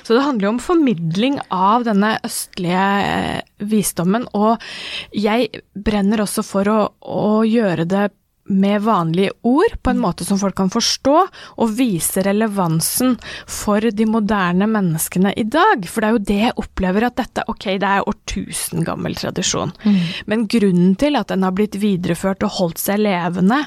Så 0.07 0.17
det 0.17 0.25
handler 0.27 0.49
jo 0.49 0.55
om 0.57 0.63
formidling 0.63 1.41
av 1.55 1.87
denne 1.89 2.17
østlige 2.27 2.87
eh, 3.07 3.41
visdommen, 3.67 4.29
og 4.37 4.63
jeg 5.17 5.63
brenner 5.75 6.25
også 6.25 6.45
for 6.47 6.69
å, 6.73 6.79
å 7.01 7.43
gjøre 7.47 7.89
det 7.89 8.07
med 8.49 8.85
vanlige 8.87 9.35
ord, 9.47 9.75
på 9.83 9.91
en 9.93 10.01
måte 10.03 10.27
som 10.27 10.39
folk 10.41 10.57
kan 10.59 10.71
forstå, 10.73 11.17
og 11.59 11.75
vise 11.79 12.23
relevansen 12.27 13.17
for 13.51 13.81
de 13.81 14.07
moderne 14.09 14.69
menneskene 14.71 15.35
i 15.37 15.45
dag. 15.51 15.87
For 15.91 16.01
det 16.01 16.09
er 16.09 16.17
jo 16.17 16.25
det 16.31 16.41
jeg 16.45 16.57
opplever 16.63 17.09
at 17.09 17.19
dette, 17.21 17.45
ok, 17.51 17.69
det 17.83 17.91
er 17.91 18.09
årtusen 18.09 18.87
gammel 18.87 19.17
tradisjon, 19.19 19.75
men 20.27 20.49
grunnen 20.51 20.97
til 21.01 21.19
at 21.19 21.29
den 21.33 21.47
har 21.47 21.55
blitt 21.57 21.79
videreført 21.83 22.45
og 22.47 22.59
holdt 22.61 22.83
seg 22.83 23.03
levende 23.03 23.65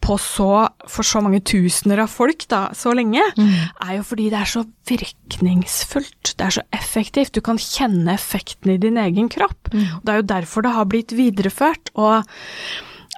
på 0.00 0.16
så, 0.16 0.68
for 0.88 1.04
så 1.04 1.20
mange 1.20 1.42
tusener 1.44 2.00
av 2.00 2.08
folk 2.08 2.46
da, 2.48 2.70
så 2.72 2.94
lenge, 2.96 3.20
er 3.36 3.96
jo 3.98 4.04
fordi 4.08 4.30
det 4.32 4.38
er 4.40 4.48
så 4.48 4.62
virkningsfullt. 4.88 6.32
Det 6.38 6.46
er 6.46 6.54
så 6.56 6.62
effektivt. 6.72 7.34
Du 7.36 7.42
kan 7.44 7.60
kjenne 7.60 8.14
effekten 8.14 8.72
i 8.72 8.78
din 8.80 8.96
egen 8.96 9.28
kropp. 9.28 9.68
Og 9.74 10.06
det 10.06 10.14
er 10.14 10.22
jo 10.22 10.30
derfor 10.32 10.64
det 10.64 10.72
har 10.72 10.88
blitt 10.88 11.12
videreført, 11.12 11.92
og 12.00 12.24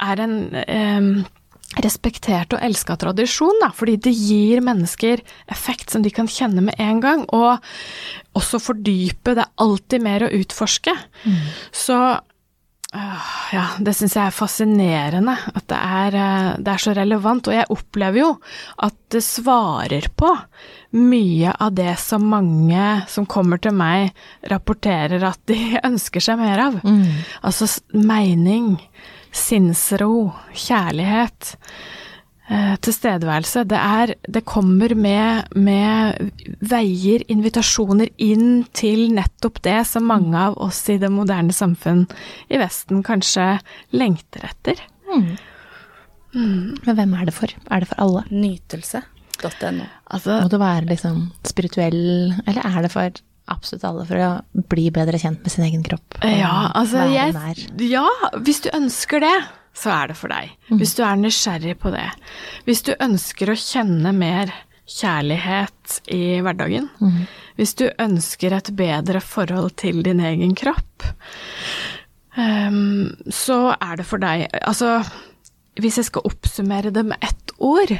er 0.00 0.20
en 0.24 0.34
eh, 0.62 1.10
respektert 1.82 2.52
og 2.52 2.60
elska 2.64 2.96
tradisjon, 3.00 3.58
da, 3.62 3.70
fordi 3.72 3.94
det 4.04 4.12
gir 4.12 4.60
mennesker 4.64 5.22
effekt 5.50 5.90
som 5.94 6.02
de 6.04 6.10
kan 6.12 6.28
kjenne 6.28 6.60
med 6.66 6.76
en 6.82 7.00
gang, 7.00 7.22
og 7.32 7.62
også 8.36 8.60
fordype. 8.60 9.32
Det 9.36 9.46
er 9.46 9.54
alltid 9.64 10.04
mer 10.04 10.26
å 10.26 10.32
utforske. 10.36 10.92
Så 11.72 11.96
øh, 12.12 13.30
ja, 13.54 13.64
det 13.80 13.94
syns 13.96 14.18
jeg 14.18 14.26
er 14.28 14.36
fascinerende 14.36 15.32
at 15.54 15.64
det 15.72 15.78
er, 15.80 16.18
øh, 16.20 16.50
det 16.60 16.74
er 16.74 16.84
så 16.84 16.92
relevant, 16.98 17.48
og 17.48 17.56
jeg 17.56 17.70
opplever 17.72 18.20
jo 18.20 18.30
at 18.84 18.98
det 19.16 19.24
svarer 19.24 20.10
på 20.16 20.28
mye 21.00 21.54
av 21.56 21.72
det 21.72 21.94
som 22.04 22.26
mange 22.28 22.84
som 23.08 23.24
kommer 23.24 23.56
til 23.64 23.72
meg, 23.72 24.12
rapporterer 24.52 25.24
at 25.24 25.40
de 25.48 25.56
ønsker 25.88 26.20
seg 26.20 26.36
mer 26.44 26.66
av. 26.68 26.80
Altså 27.40 27.64
s- 27.64 27.80
mening, 27.96 28.74
sinnsro, 29.32 30.32
kjærlighet, 30.52 31.54
eh, 32.48 32.76
tilstedeværelse. 32.84 33.64
Det 33.68 33.78
er 33.78 34.14
Det 34.30 34.44
kommer 34.44 34.94
med, 34.94 35.48
med 35.56 36.32
veier, 36.60 37.24
invitasjoner 37.28 38.08
inn 38.18 38.64
til 38.72 39.10
nettopp 39.12 39.62
det 39.62 39.86
som 39.86 40.04
mange 40.06 40.36
av 40.36 40.58
oss 40.58 40.88
i 40.88 40.98
det 40.98 41.10
moderne 41.10 41.52
samfunn 41.52 42.06
i 42.50 42.58
Vesten 42.58 43.02
kanskje 43.02 43.60
lengter 43.92 44.44
etter. 44.44 44.76
Men 46.32 46.96
hvem 46.96 47.14
er 47.14 47.26
det 47.28 47.34
for? 47.34 47.48
Er 47.70 47.80
det 47.80 47.88
for 47.88 48.00
alle? 48.00 48.24
Nytelse.no. 48.30 49.84
Altså, 50.06 50.40
Må 50.40 50.48
du 50.48 50.58
være 50.58 50.88
liksom 50.88 51.30
spirituell, 51.44 52.32
eller 52.46 52.62
er 52.64 52.82
det 52.82 52.92
for 52.92 53.10
absolutt 53.52 53.86
alle 53.88 54.06
for 54.08 54.24
å 54.24 54.30
bli 54.72 54.88
bedre 54.94 55.20
kjent 55.20 55.42
med 55.44 55.54
sin 55.54 55.66
egen 55.68 55.84
kropp? 55.86 56.18
Ja, 56.24 56.72
altså 56.78 57.06
jeg. 57.12 57.36
Ja, 57.86 58.08
hvis 58.42 58.62
du 58.64 58.72
ønsker 58.74 59.22
det, 59.22 59.36
så 59.76 59.92
er 59.94 60.10
det 60.10 60.18
for 60.18 60.32
deg. 60.32 60.52
Hvis 60.72 60.96
du 60.98 61.04
er 61.06 61.16
nysgjerrig 61.20 61.78
på 61.80 61.92
det. 61.94 62.08
Hvis 62.66 62.84
du 62.84 62.92
ønsker 62.98 63.52
å 63.52 63.58
kjenne 63.58 64.12
mer 64.16 64.52
kjærlighet 64.88 65.98
i 66.12 66.40
hverdagen. 66.42 66.88
Hvis 67.58 67.74
du 67.78 67.86
ønsker 68.00 68.56
et 68.56 68.72
bedre 68.76 69.22
forhold 69.24 69.76
til 69.80 70.02
din 70.04 70.22
egen 70.24 70.54
kropp, 70.58 71.06
um, 72.36 73.12
så 73.30 73.74
er 73.78 74.00
det 74.00 74.08
for 74.08 74.22
deg 74.22 74.48
Altså, 74.62 75.00
hvis 75.80 75.96
jeg 75.96 76.08
skal 76.10 76.26
oppsummere 76.28 76.90
det 76.92 77.02
med 77.08 77.22
ett 77.24 77.52
ord, 77.62 77.92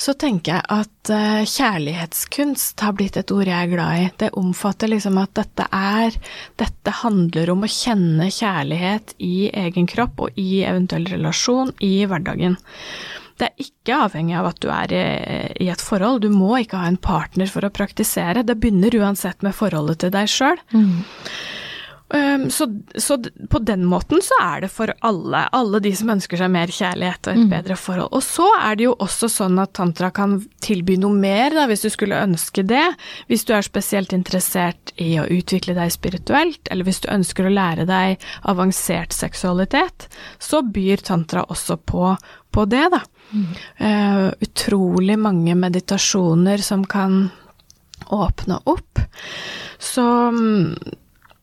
så 0.00 0.14
tenker 0.16 0.54
jeg 0.54 0.64
at 0.72 1.10
eh, 1.12 1.42
kjærlighetskunst 1.44 2.80
har 2.80 2.94
blitt 2.96 3.18
et 3.20 3.32
ord 3.34 3.50
jeg 3.50 3.66
er 3.66 3.72
glad 3.72 4.00
i. 4.00 4.10
Det 4.22 4.30
omfatter 4.40 4.88
liksom 4.88 5.18
at 5.20 5.34
dette 5.36 5.66
er 5.68 6.16
Dette 6.56 6.94
handler 7.02 7.50
om 7.52 7.66
å 7.66 7.70
kjenne 7.70 8.30
kjærlighet 8.32 9.14
i 9.18 9.50
egen 9.50 9.88
kropp 9.90 10.24
og 10.24 10.38
i 10.40 10.62
eventuell 10.64 11.04
relasjon 11.10 11.74
i 11.84 12.06
hverdagen. 12.08 12.56
Det 13.40 13.48
er 13.48 13.64
ikke 13.64 14.00
avhengig 14.06 14.36
av 14.38 14.48
at 14.52 14.60
du 14.62 14.68
er 14.72 14.92
i, 14.94 15.04
i 15.66 15.68
et 15.72 15.82
forhold. 15.82 16.22
Du 16.22 16.30
må 16.32 16.60
ikke 16.62 16.80
ha 16.80 16.88
en 16.88 17.00
partner 17.00 17.50
for 17.50 17.66
å 17.66 17.72
praktisere. 17.74 18.44
Det 18.46 18.56
begynner 18.60 18.94
uansett 19.02 19.42
med 19.42 19.56
forholdet 19.56 20.04
til 20.04 20.14
deg 20.14 20.30
sjøl. 20.30 20.60
Um, 22.12 22.50
så, 22.50 22.66
så 22.94 23.16
på 23.48 23.58
den 23.64 23.86
måten 23.88 24.20
så 24.24 24.36
er 24.42 24.64
det 24.64 24.68
for 24.74 24.92
alle, 25.00 25.46
alle 25.56 25.80
de 25.80 25.94
som 25.96 26.10
ønsker 26.12 26.36
seg 26.36 26.50
mer 26.52 26.68
kjærlighet 26.68 27.30
og 27.30 27.38
et 27.38 27.48
bedre 27.48 27.76
forhold. 27.80 28.12
Og 28.12 28.24
så 28.26 28.48
er 28.58 28.76
det 28.76 28.84
jo 28.84 28.92
også 29.00 29.30
sånn 29.32 29.56
at 29.62 29.72
tantra 29.78 30.10
kan 30.12 30.36
tilby 30.64 30.98
noe 31.00 31.16
mer, 31.16 31.56
da, 31.56 31.64
hvis 31.70 31.86
du 31.86 31.88
skulle 31.94 32.20
ønske 32.20 32.66
det. 32.68 32.84
Hvis 33.32 33.46
du 33.48 33.54
er 33.56 33.64
spesielt 33.64 34.12
interessert 34.12 34.92
i 35.00 35.14
å 35.22 35.24
utvikle 35.24 35.76
deg 35.78 35.94
spirituelt, 35.94 36.68
eller 36.68 36.88
hvis 36.88 37.00
du 37.04 37.08
ønsker 37.14 37.48
å 37.48 37.54
lære 37.56 37.88
deg 37.88 38.28
avansert 38.50 39.16
seksualitet, 39.16 40.10
så 40.36 40.60
byr 40.62 41.04
tantra 41.08 41.46
også 41.48 41.80
på, 41.80 42.12
på 42.52 42.68
det, 42.68 42.86
da. 42.92 43.00
Eh, 43.80 44.26
utrolig 44.44 45.16
mange 45.16 45.54
meditasjoner 45.56 46.60
som 46.60 46.84
kan 46.84 47.30
åpne 48.12 48.58
opp. 48.68 49.00
Så 49.78 50.02
mm, 50.02 50.76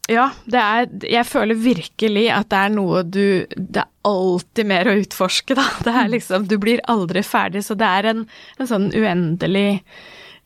ja, 0.09 0.29
det 0.49 0.59
er 0.59 0.87
Jeg 1.05 1.27
føler 1.29 1.57
virkelig 1.59 2.25
at 2.33 2.49
det 2.51 2.59
er 2.59 2.71
noe 2.73 3.03
du 3.05 3.45
Det 3.53 3.83
er 3.83 3.89
alltid 4.09 4.69
mer 4.69 4.89
å 4.89 4.95
utforske, 4.99 5.57
da. 5.57 5.65
Det 5.85 5.95
er 6.03 6.13
liksom 6.13 6.47
Du 6.49 6.57
blir 6.61 6.83
aldri 6.89 7.23
ferdig, 7.25 7.63
så 7.67 7.77
det 7.79 7.89
er 7.89 8.09
en, 8.13 8.23
en 8.57 8.69
sånn 8.69 8.89
uendelig 8.95 9.81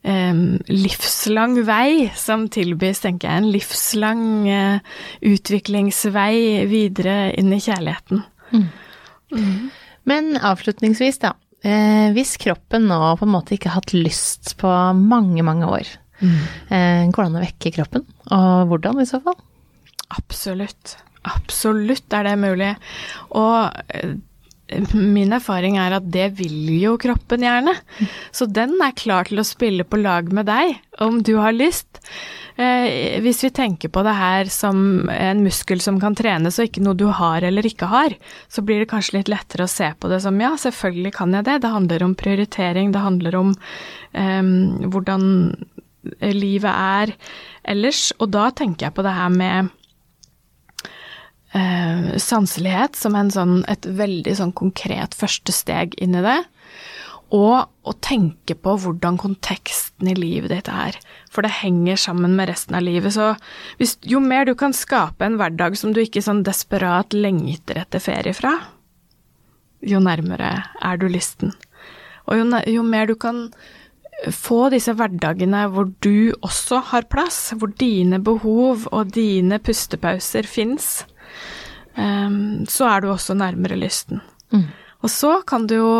um, 0.04 0.60
livslang 0.68 1.62
vei 1.68 2.10
som 2.20 2.48
tilbys, 2.52 3.04
tenker 3.06 3.30
jeg. 3.30 3.44
En 3.44 3.52
livslang 3.54 4.26
uh, 4.50 4.98
utviklingsvei 5.24 6.66
videre 6.72 7.32
inn 7.40 7.54
i 7.56 7.62
kjærligheten. 7.64 8.26
Men 10.10 10.36
avslutningsvis, 10.44 11.22
da. 11.24 11.34
Eh, 11.64 12.12
hvis 12.12 12.36
kroppen 12.44 12.90
nå 12.90 13.00
på 13.16 13.24
en 13.24 13.32
måte 13.32 13.56
ikke 13.56 13.72
har 13.72 13.80
hatt 13.80 13.94
lyst 13.96 14.58
på 14.60 14.70
mange, 15.00 15.46
mange 15.48 15.70
år, 15.70 15.88
eh, 16.20 17.08
går 17.08 17.22
det 17.22 17.30
an 17.30 17.40
å 17.40 17.44
vekke 17.46 17.72
kroppen? 17.78 18.04
Og 18.36 18.68
hvordan 18.68 19.00
i 19.00 19.08
så 19.08 19.22
fall? 19.24 19.40
Absolutt. 20.14 20.98
Absolutt 21.24 22.14
er 22.14 22.28
det 22.28 22.38
mulig. 22.42 22.74
Og 23.40 23.84
eh, 23.96 24.16
min 24.94 25.34
erfaring 25.36 25.78
er 25.82 25.98
at 25.98 26.06
det 26.12 26.30
vil 26.40 26.70
jo 26.80 26.96
kroppen 27.02 27.44
gjerne. 27.46 27.76
Så 28.36 28.48
den 28.50 28.76
er 28.84 28.96
klar 28.98 29.28
til 29.30 29.42
å 29.42 29.48
spille 29.48 29.86
på 29.88 30.00
lag 30.02 30.32
med 30.34 30.48
deg, 30.50 30.78
om 31.04 31.22
du 31.26 31.36
har 31.42 31.56
lyst. 31.56 32.02
Eh, 32.56 33.20
hvis 33.24 33.44
vi 33.46 33.52
tenker 33.56 33.92
på 33.94 34.04
det 34.06 34.14
her 34.18 34.50
som 34.54 35.10
en 35.10 35.44
muskel 35.46 35.82
som 35.84 36.00
kan 36.02 36.16
trenes, 36.18 36.60
og 36.60 36.70
ikke 36.70 36.84
noe 36.86 36.98
du 36.98 37.08
har 37.10 37.46
eller 37.46 37.66
ikke 37.66 37.90
har, 37.92 38.16
så 38.48 38.64
blir 38.66 38.84
det 38.84 38.92
kanskje 38.92 39.20
litt 39.20 39.32
lettere 39.32 39.68
å 39.68 39.72
se 39.72 39.90
på 39.98 40.12
det 40.12 40.22
som 40.26 40.40
ja, 40.42 40.54
selvfølgelig 40.60 41.16
kan 41.18 41.34
jeg 41.34 41.48
det. 41.50 41.60
Det 41.64 41.74
handler 41.74 42.08
om 42.08 42.18
prioritering, 42.20 42.94
det 42.94 43.04
handler 43.04 43.40
om 43.40 43.54
eh, 44.12 44.44
hvordan 44.88 45.30
livet 46.34 46.72
er 46.74 47.16
ellers. 47.74 48.12
Og 48.20 48.32
da 48.36 48.50
tenker 48.56 48.90
jeg 48.90 48.98
på 48.98 49.06
det 49.06 49.16
her 49.18 49.34
med 49.34 49.74
eh, 51.58 52.14
sanselighet 52.22 52.98
som 53.00 53.16
en 53.18 53.32
sånn, 53.34 53.62
et 53.72 53.86
veldig 53.86 54.36
sånn 54.40 54.54
konkret 54.58 55.16
første 55.18 55.56
steg 55.56 55.96
inn 56.02 56.18
i 56.18 56.26
det. 56.26 56.40
Og 57.34 57.66
å 57.66 57.94
tenke 58.06 58.54
på 58.54 58.76
hvordan 58.84 59.18
konteksten 59.18 60.12
i 60.12 60.14
livet 60.18 60.52
ditt 60.54 60.70
er. 60.70 61.00
For 61.34 61.46
det 61.46 61.56
henger 61.64 61.98
sammen 61.98 62.36
med 62.38 62.52
resten 62.52 62.78
av 62.78 62.86
livet. 62.86 63.16
Så 63.16 63.32
hvis, 63.80 63.96
jo 64.06 64.22
mer 64.22 64.46
du 64.46 64.54
kan 64.60 64.76
skape 64.78 65.26
en 65.26 65.40
hverdag 65.42 65.80
som 65.80 65.96
du 65.96 66.04
ikke 66.04 66.22
sånn 66.22 66.44
desperat 66.46 67.16
lengter 67.18 67.82
etter 67.82 68.04
ferie 68.04 68.38
fra, 68.38 68.54
jo 69.84 70.00
nærmere 70.04 70.52
er 70.80 71.00
du 71.02 71.08
lysten. 71.10 71.56
Og 72.30 72.38
jo, 72.40 72.46
jo 72.70 72.84
mer 72.86 73.10
du 73.10 73.18
kan 73.20 73.48
få 74.32 74.68
disse 74.72 74.94
hverdagene 74.96 75.66
hvor 75.74 75.90
du 76.06 76.36
også 76.46 76.84
har 76.92 77.10
plass, 77.12 77.50
hvor 77.58 77.74
dine 77.80 78.22
behov 78.24 78.86
og 78.92 79.12
dine 79.16 79.60
pustepauser 79.64 80.48
fins, 80.48 81.02
ehm, 81.96 82.64
så 82.70 82.90
er 82.92 83.04
du 83.04 83.12
også 83.14 83.36
nærmere 83.38 83.80
lysten. 83.80 84.22
Og 85.04 85.12
så 85.12 85.34
kan 85.44 85.66
du 85.68 85.76
jo, 85.76 85.96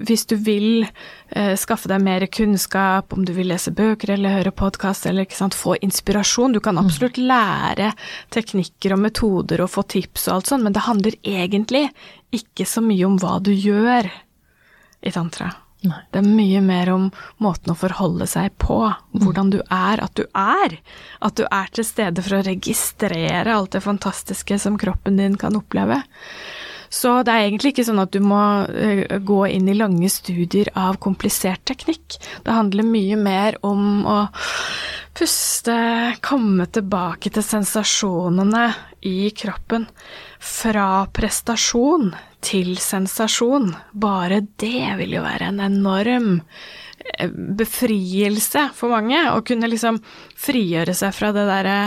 hvis 0.00 0.24
du 0.30 0.34
vil 0.40 0.86
eh, 0.86 1.52
skaffe 1.60 1.90
deg 1.92 2.00
mer 2.00 2.24
kunnskap, 2.32 3.12
om 3.12 3.26
du 3.28 3.34
vil 3.36 3.50
lese 3.52 3.72
bøker 3.76 4.14
eller 4.14 4.38
høre 4.38 4.52
podkast 4.56 5.04
eller 5.06 5.26
ikke 5.26 5.36
sant, 5.36 5.56
få 5.56 5.76
inspirasjon 5.84 6.56
Du 6.56 6.62
kan 6.64 6.80
absolutt 6.80 7.20
lære 7.20 7.90
teknikker 8.32 8.96
og 8.96 9.02
metoder 9.04 9.60
og 9.60 9.74
få 9.74 9.84
tips 9.84 10.30
og 10.30 10.38
alt 10.38 10.52
sånt, 10.52 10.64
men 10.64 10.76
det 10.76 10.86
handler 10.88 11.20
egentlig 11.20 11.90
ikke 12.32 12.64
så 12.64 12.80
mye 12.84 13.04
om 13.04 13.20
hva 13.20 13.36
du 13.44 13.52
gjør 13.52 14.08
i 15.04 15.12
tantra. 15.12 15.52
Nei. 15.86 16.02
Det 16.12 16.22
er 16.22 16.28
mye 16.28 16.60
mer 16.64 16.90
om 16.94 17.08
måten 17.42 17.72
å 17.72 17.78
forholde 17.78 18.26
seg 18.30 18.54
på, 18.62 18.78
hvordan 19.16 19.52
du 19.54 19.60
er, 19.62 20.02
at 20.02 20.14
du 20.18 20.24
er. 20.32 20.78
At 21.24 21.38
du 21.38 21.44
er 21.46 21.72
til 21.74 21.86
stede 21.86 22.24
for 22.24 22.38
å 22.38 22.44
registrere 22.46 23.54
alt 23.54 23.76
det 23.76 23.84
fantastiske 23.84 24.58
som 24.62 24.78
kroppen 24.80 25.20
din 25.20 25.38
kan 25.40 25.58
oppleve. 25.58 26.02
Så 26.88 27.22
det 27.26 27.32
er 27.32 27.46
egentlig 27.46 27.74
ikke 27.74 27.86
sånn 27.88 28.02
at 28.02 28.12
du 28.14 28.20
må 28.22 28.40
eh, 28.70 29.18
gå 29.18 29.40
inn 29.50 29.68
i 29.68 29.76
lange 29.76 30.08
studier 30.12 30.70
av 30.78 31.00
komplisert 31.02 31.64
teknikk. 31.68 32.18
Det 32.46 32.54
handler 32.54 32.86
mye 32.86 33.18
mer 33.18 33.58
om 33.66 34.06
å 34.06 34.18
puste, 35.16 35.76
komme 36.24 36.68
tilbake 36.70 37.32
til 37.32 37.44
sensasjonene 37.44 38.68
i 39.08 39.30
kroppen. 39.36 39.88
Fra 40.38 41.06
prestasjon 41.12 42.12
til 42.46 42.76
sensasjon. 42.80 43.72
Bare 43.92 44.42
det 44.60 44.96
vil 45.00 45.16
jo 45.18 45.24
være 45.24 45.50
en 45.50 45.62
enorm 45.64 46.28
eh, 47.18 47.32
befrielse 47.58 48.68
for 48.76 48.94
mange 48.94 49.24
å 49.32 49.42
kunne 49.46 49.70
liksom 49.70 49.98
frigjøre 50.46 50.94
seg 50.96 51.14
fra 51.16 51.32
det 51.34 51.46
derre 51.48 51.78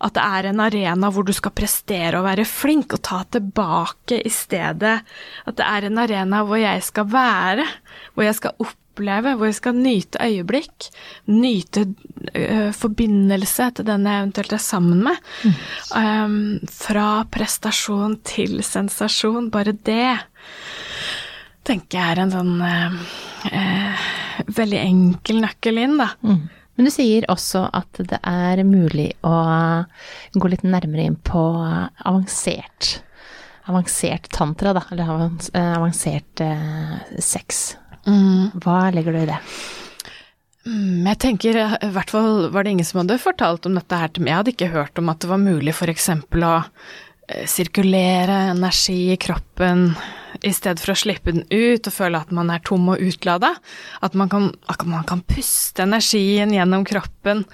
at 0.00 0.16
det 0.16 0.26
er 0.26 0.50
en 0.50 0.64
arena 0.66 1.12
hvor 1.14 1.28
du 1.28 1.32
skal 1.36 1.54
prestere 1.54 2.18
og 2.18 2.26
være 2.26 2.48
flink, 2.48 2.96
og 2.96 3.04
ta 3.06 3.22
tilbake 3.30 4.22
i 4.24 4.34
stedet 4.34 4.98
at 5.00 5.58
det 5.60 5.66
er 5.66 5.88
en 5.88 6.02
arena 6.02 6.44
hvor 6.48 6.60
jeg 6.60 6.82
skal 6.86 7.10
være, 7.12 7.66
hvor 8.14 8.26
jeg 8.26 8.38
skal 8.40 8.70
oppleve, 8.90 9.36
hvor 9.38 9.48
jeg 9.48 9.58
skal 9.60 9.78
nyte 9.78 10.20
øyeblikk, 10.26 10.90
nyte 11.30 11.86
ø, 12.34 12.70
forbindelse 12.76 13.70
til 13.78 13.86
den 13.88 14.06
jeg 14.06 14.22
eventuelt 14.24 14.52
er 14.52 14.62
sammen 14.62 15.04
med. 15.06 15.24
Um, 15.94 16.60
fra 16.68 17.24
prestasjon 17.30 18.18
til 18.26 18.60
sensasjon, 18.66 19.50
bare 19.54 19.72
det 19.72 20.18
tenker 21.66 21.98
jeg 21.98 22.14
er 22.14 22.22
en 22.22 22.32
sånn 22.32 22.54
eh, 22.64 22.94
eh, 23.52 24.08
veldig 24.56 24.80
enkel 24.80 25.42
nøkkel 25.44 25.82
inn, 25.82 25.98
da. 26.00 26.08
Mm. 26.24 26.40
Men 26.78 26.88
du 26.88 26.92
sier 26.94 27.26
også 27.28 27.66
at 27.76 28.00
det 28.08 28.18
er 28.24 28.62
mulig 28.64 29.10
å 29.26 29.34
gå 30.32 30.50
litt 30.50 30.64
nærmere 30.64 31.10
inn 31.10 31.18
på 31.20 31.44
avansert 31.60 33.02
Avansert 33.70 34.24
tantra, 34.32 34.72
da, 34.74 34.80
eller 34.90 35.10
avansert 35.60 36.40
eh, 36.42 36.94
sex. 37.22 37.76
Hva 38.62 38.78
legger 38.94 39.16
du 39.16 39.20
i 39.22 39.28
det? 39.30 39.38
Mm, 40.68 41.06
jeg 41.08 41.18
tenker, 41.24 41.56
eh, 41.56 41.76
i 41.86 41.92
hvert 41.94 42.12
fall 42.12 42.48
var 42.52 42.64
det 42.64 42.74
ingen 42.74 42.86
som 42.86 43.02
hadde 43.02 43.20
fortalt 43.22 43.66
om 43.66 43.78
dette 43.78 43.96
her 43.96 44.12
til 44.12 44.24
meg. 44.24 44.32
Jeg 44.32 44.40
hadde 44.40 44.54
ikke 44.56 44.74
hørt 44.74 45.00
om 45.00 45.08
at 45.12 45.22
det 45.22 45.30
var 45.30 45.40
mulig 45.40 45.72
f.eks. 45.72 46.10
å 46.12 46.52
eh, 46.56 47.46
sirkulere 47.48 48.42
energi 48.52 49.00
i 49.14 49.20
kroppen 49.20 49.49
i 50.46 50.52
stedet 50.54 50.80
for 50.80 50.94
å 50.94 50.98
slippe 50.98 51.34
den 51.34 51.44
ut 51.50 51.86
og 51.88 51.94
føle 51.94 52.20
at 52.20 52.32
man 52.34 52.50
er 52.52 52.62
tom 52.64 52.88
og 52.92 53.02
utlada. 53.02 53.54
At 54.04 54.16
man 54.18 54.30
kan, 54.32 54.50
at 54.70 54.84
man 54.88 55.04
kan 55.08 55.22
puste 55.28 55.84
energien 55.84 56.54
gjennom 56.54 56.86
kroppen 56.88 57.44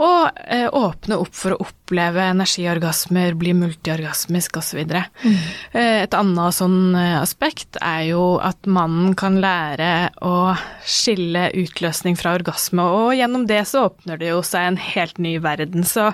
og 0.00 0.42
eh, 0.46 0.68
åpne 0.68 1.18
opp 1.20 1.34
for 1.36 1.54
å 1.54 1.60
oppleve 1.66 2.24
energiorgasmer, 2.32 3.34
bli 3.38 3.52
multiorgasmisk 3.56 4.56
osv. 4.62 4.80
Mm. 4.88 5.36
Eh, 5.72 5.98
et 6.04 6.16
annet 6.16 6.56
sånn 6.56 6.94
eh, 6.96 7.18
aspekt 7.20 7.76
er 7.82 8.06
jo 8.12 8.22
at 8.42 8.64
mannen 8.64 9.16
kan 9.18 9.36
lære 9.42 10.12
å 10.24 10.54
skille 10.88 11.50
utløsning 11.58 12.16
fra 12.18 12.34
orgasme, 12.38 12.82
og 12.82 13.12
gjennom 13.18 13.44
det 13.50 13.60
så 13.68 13.86
åpner 13.90 14.20
det 14.20 14.32
jo 14.32 14.40
seg 14.46 14.70
en 14.70 14.80
helt 14.80 15.20
ny 15.22 15.36
verden. 15.42 15.84
Så 15.86 16.08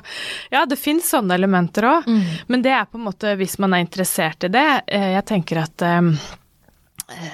ja, 0.53 0.65
det 0.69 0.81
fins 0.81 1.13
sånne 1.13 1.39
elementer 1.39 1.87
òg, 1.87 2.09
mm. 2.11 2.51
men 2.51 2.67
det 2.67 2.75
er 2.75 2.89
på 2.91 2.99
en 2.99 3.07
måte 3.07 3.37
hvis 3.39 3.59
man 3.63 3.77
er 3.77 3.87
interessert 3.87 4.49
i 4.49 4.53
det. 4.53 4.67
Eh, 4.91 5.13
jeg 5.15 5.28
tenker 5.29 5.63
at 5.63 5.85
eh, 5.87 6.13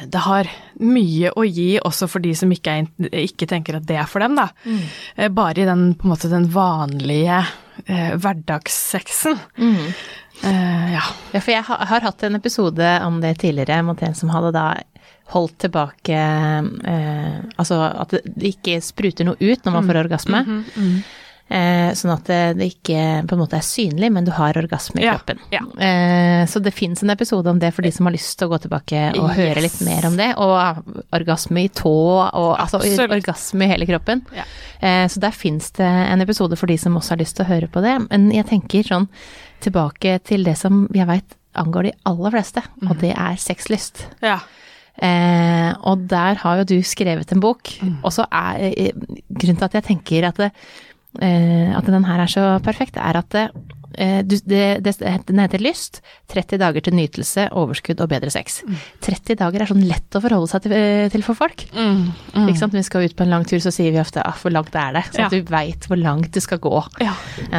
det 0.07 0.23
har 0.23 0.49
mye 0.83 1.33
å 1.35 1.45
gi 1.47 1.75
også 1.83 2.07
for 2.11 2.23
de 2.23 2.35
som 2.39 2.53
ikke, 2.55 2.77
er, 2.79 3.15
ikke 3.25 3.49
tenker 3.51 3.81
at 3.81 3.87
det 3.89 3.99
er 3.99 4.11
for 4.11 4.23
dem, 4.23 4.37
da. 4.39 4.49
Mm. 4.65 5.33
Bare 5.35 5.65
i 5.65 5.67
den, 5.69 5.89
på 5.99 6.07
en 6.07 6.15
måte, 6.15 6.31
den 6.31 6.47
vanlige 6.55 7.41
eh, 7.87 8.15
hverdagssexen. 8.15 9.41
Mm. 9.59 9.89
Eh, 10.43 10.87
ja. 10.95 11.03
ja. 11.33 11.41
For 11.41 11.55
jeg 11.57 11.67
har, 11.67 11.83
har, 11.91 12.07
hatt 12.07 12.23
en 12.27 12.39
episode 12.39 12.95
om 13.07 13.19
det 13.23 13.37
tidligere 13.43 13.83
mot 13.87 14.03
en 14.03 14.15
som 14.15 14.31
hadde 14.35 14.55
da 14.55 14.69
holdt 15.33 15.55
tilbake 15.65 16.17
eh, 16.21 17.37
Altså 17.57 17.79
at 17.89 18.13
det 18.13 18.51
ikke 18.55 18.77
spruter 18.85 19.27
noe 19.27 19.39
ut 19.41 19.65
når 19.65 19.73
man 19.73 19.87
får 19.89 20.03
orgasme. 20.05 20.43
Mm 20.45 20.65
-hmm, 20.75 20.97
Eh, 20.99 21.24
sånn 21.49 22.13
at 22.15 22.29
det, 22.57 22.67
ikke 22.73 23.01
på 23.29 23.37
en 23.37 23.41
måte 23.43 23.59
er 23.59 23.67
synlig, 23.67 24.09
men 24.15 24.25
du 24.27 24.33
har 24.35 24.57
orgasme 24.59 25.03
i 25.03 25.05
kroppen. 25.05 25.43
Ja, 25.53 25.61
ja. 25.61 25.85
Eh, 25.87 26.47
så 26.51 26.61
det 26.65 26.73
fins 26.75 27.03
en 27.05 27.13
episode 27.13 27.51
om 27.51 27.61
det 27.61 27.71
for 27.77 27.85
de 27.85 27.93
som 27.95 28.09
har 28.09 28.15
lyst 28.17 28.39
til 28.39 28.49
å 28.49 28.55
gå 28.55 28.59
tilbake 28.65 29.03
og 29.21 29.29
yes. 29.29 29.37
høre 29.37 29.65
litt 29.67 29.77
mer 29.87 30.09
om 30.09 30.17
det. 30.19 30.31
Og 30.41 31.13
orgasme 31.15 31.67
i 31.67 31.71
tå, 31.71 31.95
og 32.25 32.51
altså 32.57 32.81
orgasme 33.05 33.69
i 33.69 33.73
hele 33.75 33.89
kroppen. 33.89 34.25
Ja. 34.35 34.47
Eh, 34.81 35.05
så 35.13 35.23
der 35.23 35.37
fins 35.37 35.71
det 35.77 35.87
en 35.87 36.25
episode 36.25 36.59
for 36.61 36.71
de 36.71 36.79
som 36.81 36.97
også 36.99 37.15
har 37.15 37.23
lyst 37.23 37.39
til 37.39 37.47
å 37.47 37.53
høre 37.53 37.71
på 37.71 37.85
det. 37.85 37.99
Men 38.09 38.31
jeg 38.35 38.49
tenker 38.51 38.89
sånn 38.89 39.09
tilbake 39.65 40.19
til 40.27 40.49
det 40.49 40.57
som 40.61 40.87
jeg 40.97 41.09
veit 41.09 41.39
angår 41.61 41.87
de 41.87 41.97
aller 42.11 42.35
fleste, 42.35 42.65
og 42.83 42.97
det 42.99 43.13
er 43.15 43.37
sexlyst. 43.39 44.09
Ja. 44.25 44.41
Eh, 44.95 45.71
og 45.87 46.09
der 46.11 46.41
har 46.41 46.61
jo 46.61 46.67
du 46.73 46.77
skrevet 46.87 47.31
en 47.35 47.43
bok. 47.43 47.71
Mm. 47.83 48.01
Og 48.03 48.11
så 48.15 48.27
er 48.27 48.67
eh, 48.73 49.07
grunnen 49.29 49.61
til 49.61 49.69
at 49.69 49.79
jeg 49.79 49.89
tenker 49.93 50.27
at 50.31 50.43
det, 50.43 50.51
Eh, 50.51 50.94
at 51.21 51.87
den 51.87 52.05
her 52.09 52.25
er 52.25 52.31
så 52.31 52.45
perfekt, 52.65 52.99
er 52.99 53.21
at 53.21 53.31
det, 53.35 53.49
eh, 53.99 54.25
det, 54.25 54.81
det, 54.83 54.95
den 55.27 55.39
heter 55.39 55.63
Lyst. 55.63 56.01
30 56.33 56.59
dager 56.59 56.85
til 56.85 56.97
nytelse, 56.97 57.47
overskudd 57.55 58.01
og 58.03 58.11
bedre 58.11 58.31
sex. 58.33 58.63
Mm. 58.67 58.79
30 59.05 59.39
dager 59.43 59.63
er 59.63 59.71
sånn 59.71 59.85
lett 59.87 60.17
å 60.17 60.23
forholde 60.25 60.51
seg 60.51 60.65
til, 60.65 60.75
eh, 60.75 61.09
til 61.13 61.25
for 61.27 61.39
folk. 61.39 61.67
Mm. 61.75 62.01
Mm. 62.35 62.49
Ikke 62.49 62.61
sant? 62.61 62.75
Når 62.75 62.83
vi 62.83 62.89
skal 62.89 63.07
ut 63.07 63.17
på 63.17 63.27
en 63.27 63.35
lang 63.35 63.47
tur, 63.49 63.61
så 63.63 63.73
sier 63.75 63.93
vi 63.95 64.03
ofte 64.03 64.23
ah, 64.25 64.35
'hvor 64.35 64.55
langt 64.55 64.75
er 64.75 64.97
det?' 64.99 65.05
Så 65.13 65.21
ja. 65.25 65.29
du 65.29 65.43
veit 65.43 65.87
hvor 65.87 66.01
langt 66.01 66.33
du 66.33 66.41
skal 66.41 66.59
gå. 66.59 66.75
Ja. 67.01 67.15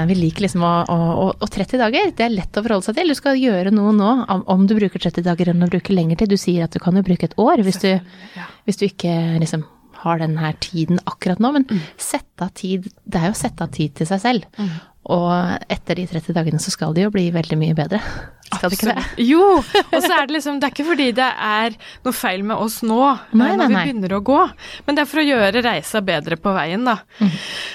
Vi 0.06 0.16
liker 0.16 0.48
liksom 0.48 0.64
å, 0.64 1.34
Og 1.40 1.50
30 1.50 1.80
dager, 1.80 2.12
det 2.12 2.26
er 2.26 2.34
lett 2.34 2.58
å 2.58 2.64
forholde 2.64 2.86
seg 2.86 2.96
til. 2.96 3.08
Du 3.08 3.16
skal 3.16 3.40
gjøre 3.40 3.72
noe 3.72 3.94
nå, 3.94 4.12
om 4.48 4.68
du 4.68 4.76
bruker 4.76 5.00
30 5.00 5.24
dager 5.24 5.50
eller 5.50 5.56
om 5.56 5.70
du 5.70 5.78
bruker 5.78 5.94
lengre 5.94 6.18
tid. 6.18 6.30
Du 6.30 6.38
sier 6.38 6.66
at 6.66 6.72
du 6.72 6.80
kan 6.80 6.96
jo 6.96 7.06
bruke 7.06 7.24
et 7.24 7.38
år 7.38 7.64
hvis 7.64 7.80
du, 7.80 8.00
ja. 8.36 8.50
hvis 8.66 8.78
du 8.78 8.86
ikke 8.90 9.40
liksom 9.40 9.64
har 10.04 10.20
den 10.22 10.38
her 10.42 10.58
tiden 10.64 11.00
akkurat 11.06 11.42
nå, 11.44 11.54
men 11.56 11.68
mm. 11.70 11.82
sette 12.02 12.46
av 12.46 12.52
tid 12.58 12.90
Det 13.04 13.22
er 13.22 13.32
jo 13.32 13.38
å 13.38 13.40
sette 13.40 13.66
av 13.66 13.74
tid 13.76 13.96
til 13.98 14.10
seg 14.10 14.22
selv. 14.24 14.48
Mm. 14.60 14.76
Og 15.16 15.30
etter 15.70 16.00
de 16.00 16.08
30 16.10 16.34
dagene 16.34 16.62
så 16.62 16.74
skal 16.74 16.96
det 16.96 17.06
jo 17.06 17.12
bli 17.14 17.28
veldig 17.34 17.58
mye 17.62 17.76
bedre. 17.78 18.02
Skal 18.56 18.70
det 18.70 18.78
ikke 18.78 18.94
det? 18.94 19.04
Jo, 19.26 19.46
og 19.58 19.96
så 20.04 20.12
er 20.14 20.28
det 20.28 20.36
liksom 20.36 20.60
Det 20.62 20.68
er 20.68 20.74
ikke 20.76 20.86
fordi 20.86 21.08
det 21.18 21.26
er 21.26 21.74
noe 22.06 22.14
feil 22.14 22.44
med 22.46 22.62
oss 22.62 22.78
nå, 22.86 23.00
nei, 23.34 23.48
når 23.50 23.58
nei, 23.58 23.68
vi 23.68 23.80
begynner 23.80 24.14
å 24.16 24.20
gå, 24.26 24.38
men 24.86 24.98
det 24.98 25.02
er 25.02 25.10
for 25.10 25.22
å 25.22 25.26
gjøre 25.26 25.64
reisa 25.66 26.02
bedre 26.06 26.38
på 26.40 26.54
veien, 26.56 26.86
da. 26.86 27.00
Mm. 27.18 27.32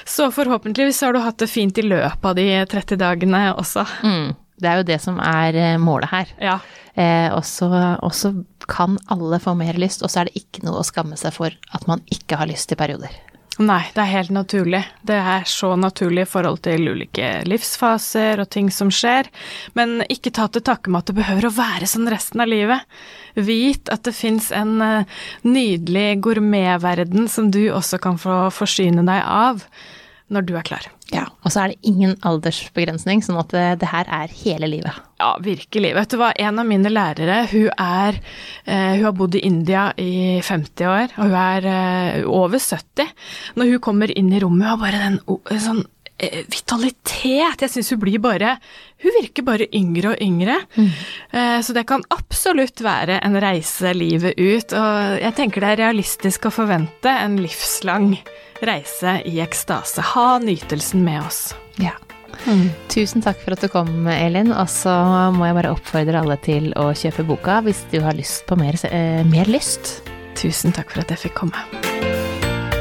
Så 0.07 0.29
forhåpentligvis 0.33 1.03
har 1.03 1.13
du 1.13 1.19
hatt 1.25 1.43
det 1.43 1.49
fint 1.51 1.77
i 1.77 1.85
løpet 1.85 2.29
av 2.31 2.39
de 2.39 2.47
30 2.71 3.01
dagene 3.03 3.43
også. 3.51 3.83
Mm. 4.07 4.31
Det 4.61 4.69
er 4.69 4.79
jo 4.81 4.87
det 4.91 4.99
som 5.01 5.17
er 5.23 5.57
eh, 5.57 5.79
målet 5.81 6.11
her. 6.13 6.31
Ja. 6.41 6.59
Eh, 6.93 7.33
og 7.33 7.43
så 7.45 8.31
kan 8.69 8.99
alle 9.11 9.41
få 9.41 9.55
mer 9.57 9.79
lyst, 9.81 10.03
og 10.05 10.11
så 10.11 10.21
er 10.21 10.29
det 10.29 10.43
ikke 10.43 10.65
noe 10.67 10.81
å 10.81 10.87
skamme 10.87 11.17
seg 11.19 11.35
for 11.35 11.55
at 11.73 11.89
man 11.89 12.03
ikke 12.13 12.39
har 12.39 12.49
lyst 12.51 12.71
i 12.71 12.79
perioder. 12.79 13.13
Nei, 13.59 13.81
det 13.93 13.99
er 13.99 14.13
helt 14.13 14.31
naturlig. 14.33 14.79
Det 15.05 15.17
er 15.17 15.43
så 15.49 15.73
naturlig 15.77 16.23
i 16.23 16.29
forhold 16.29 16.61
til 16.65 16.87
ulike 16.93 17.41
livsfaser 17.45 18.39
og 18.41 18.49
ting 18.53 18.69
som 18.73 18.89
skjer. 18.93 19.27
Men 19.77 20.05
ikke 20.07 20.31
ta 20.33 20.47
til 20.49 20.63
takke 20.65 20.89
med 20.89 21.03
at 21.03 21.11
det 21.11 21.17
behøver 21.19 21.49
å 21.49 21.53
være 21.57 21.89
sånn 21.89 22.09
resten 22.09 22.41
av 22.41 22.49
livet. 22.49 22.87
Vit 23.35 23.91
at 23.91 24.05
det 24.07 24.15
fins 24.17 24.49
en 24.55 24.79
eh, 24.85 25.19
nydelig 25.43 26.21
gourmetverden 26.25 27.27
som 27.31 27.51
du 27.53 27.65
også 27.69 27.99
kan 28.01 28.17
få 28.21 28.45
forsyne 28.55 29.05
deg 29.05 29.19
av 29.27 29.67
når 30.31 30.47
du 30.47 30.55
er 30.55 30.65
klar. 30.65 30.87
Ja, 31.11 31.25
Og 31.43 31.51
så 31.51 31.63
er 31.63 31.71
det 31.71 31.89
ingen 31.89 32.13
aldersbegrensning, 32.23 33.19
sånn 33.25 33.39
at 33.41 33.51
det, 33.51 33.65
det, 33.81 33.89
her 33.91 34.07
er 34.15 34.31
hele 34.43 34.69
livet. 34.71 34.99
Ja, 35.19 35.33
virkelig. 35.43 35.91
Vet 35.97 36.13
du 36.13 36.17
hva, 36.21 36.31
en 36.39 36.61
av 36.61 36.69
mine 36.69 36.91
lærere, 36.91 37.41
hun 37.51 37.67
er 37.75 38.19
eh, 38.63 38.93
Hun 38.95 39.07
har 39.09 39.15
bodd 39.17 39.35
i 39.35 39.43
India 39.45 39.89
i 39.99 40.39
50 40.45 40.87
år, 40.87 41.15
og 41.17 41.27
hun 41.27 41.39
er 41.41 41.67
eh, 41.73 42.29
over 42.29 42.63
70. 42.63 43.11
Når 43.59 43.73
hun 43.73 43.83
kommer 43.83 44.13
inn 44.15 44.31
i 44.31 44.39
rommet, 44.39 44.63
hun 44.63 44.71
har 44.71 44.79
bare 44.79 45.03
den 45.03 45.59
sånn 45.67 45.83
vitalitet. 46.51 47.63
Jeg 47.63 47.71
syns 47.73 47.91
hun 47.93 48.01
blir 48.01 48.21
bare 48.21 48.57
Hun 49.01 49.15
virker 49.17 49.45
bare 49.45 49.65
yngre 49.73 50.13
og 50.13 50.21
yngre. 50.21 50.59
Mm. 50.75 50.89
Eh, 51.31 51.57
så 51.65 51.73
det 51.73 51.87
kan 51.89 52.03
absolutt 52.13 52.83
være 52.85 53.17
en 53.25 53.39
reise 53.41 53.93
livet 53.97 54.37
ut. 54.37 54.75
Og 54.77 55.17
jeg 55.23 55.33
tenker 55.39 55.63
det 55.63 55.71
er 55.73 55.81
realistisk 55.87 56.45
å 56.45 56.53
forvente 56.53 57.09
en 57.09 57.39
livslang 57.41 58.13
reise 58.61 59.17
i 59.25 59.39
ekstase. 59.41 60.05
Ha 60.13 60.37
nytelsen 60.43 61.01
med 61.05 61.25
oss. 61.25 61.55
Ja. 61.81 61.95
Mm. 62.45 62.69
Tusen 62.93 63.25
takk 63.25 63.41
for 63.41 63.55
at 63.55 63.65
du 63.65 63.69
kom, 63.73 63.89
Elin. 64.07 64.53
Og 64.53 64.69
så 64.69 64.93
må 65.35 65.49
jeg 65.49 65.57
bare 65.57 65.73
oppfordre 65.73 66.21
alle 66.21 66.37
til 66.45 66.69
å 66.79 66.91
kjøpe 66.93 67.25
boka 67.27 67.61
hvis 67.65 67.85
du 67.93 68.01
har 68.05 68.17
lyst 68.17 68.45
på 68.49 68.59
mer, 68.61 68.77
eh, 68.89 69.23
mer 69.25 69.49
lyst. 69.49 70.01
Tusen 70.37 70.73
takk 70.77 70.93
for 70.93 71.01
at 71.01 71.09
jeg 71.09 71.25
fikk 71.25 71.41
komme. 71.41 71.90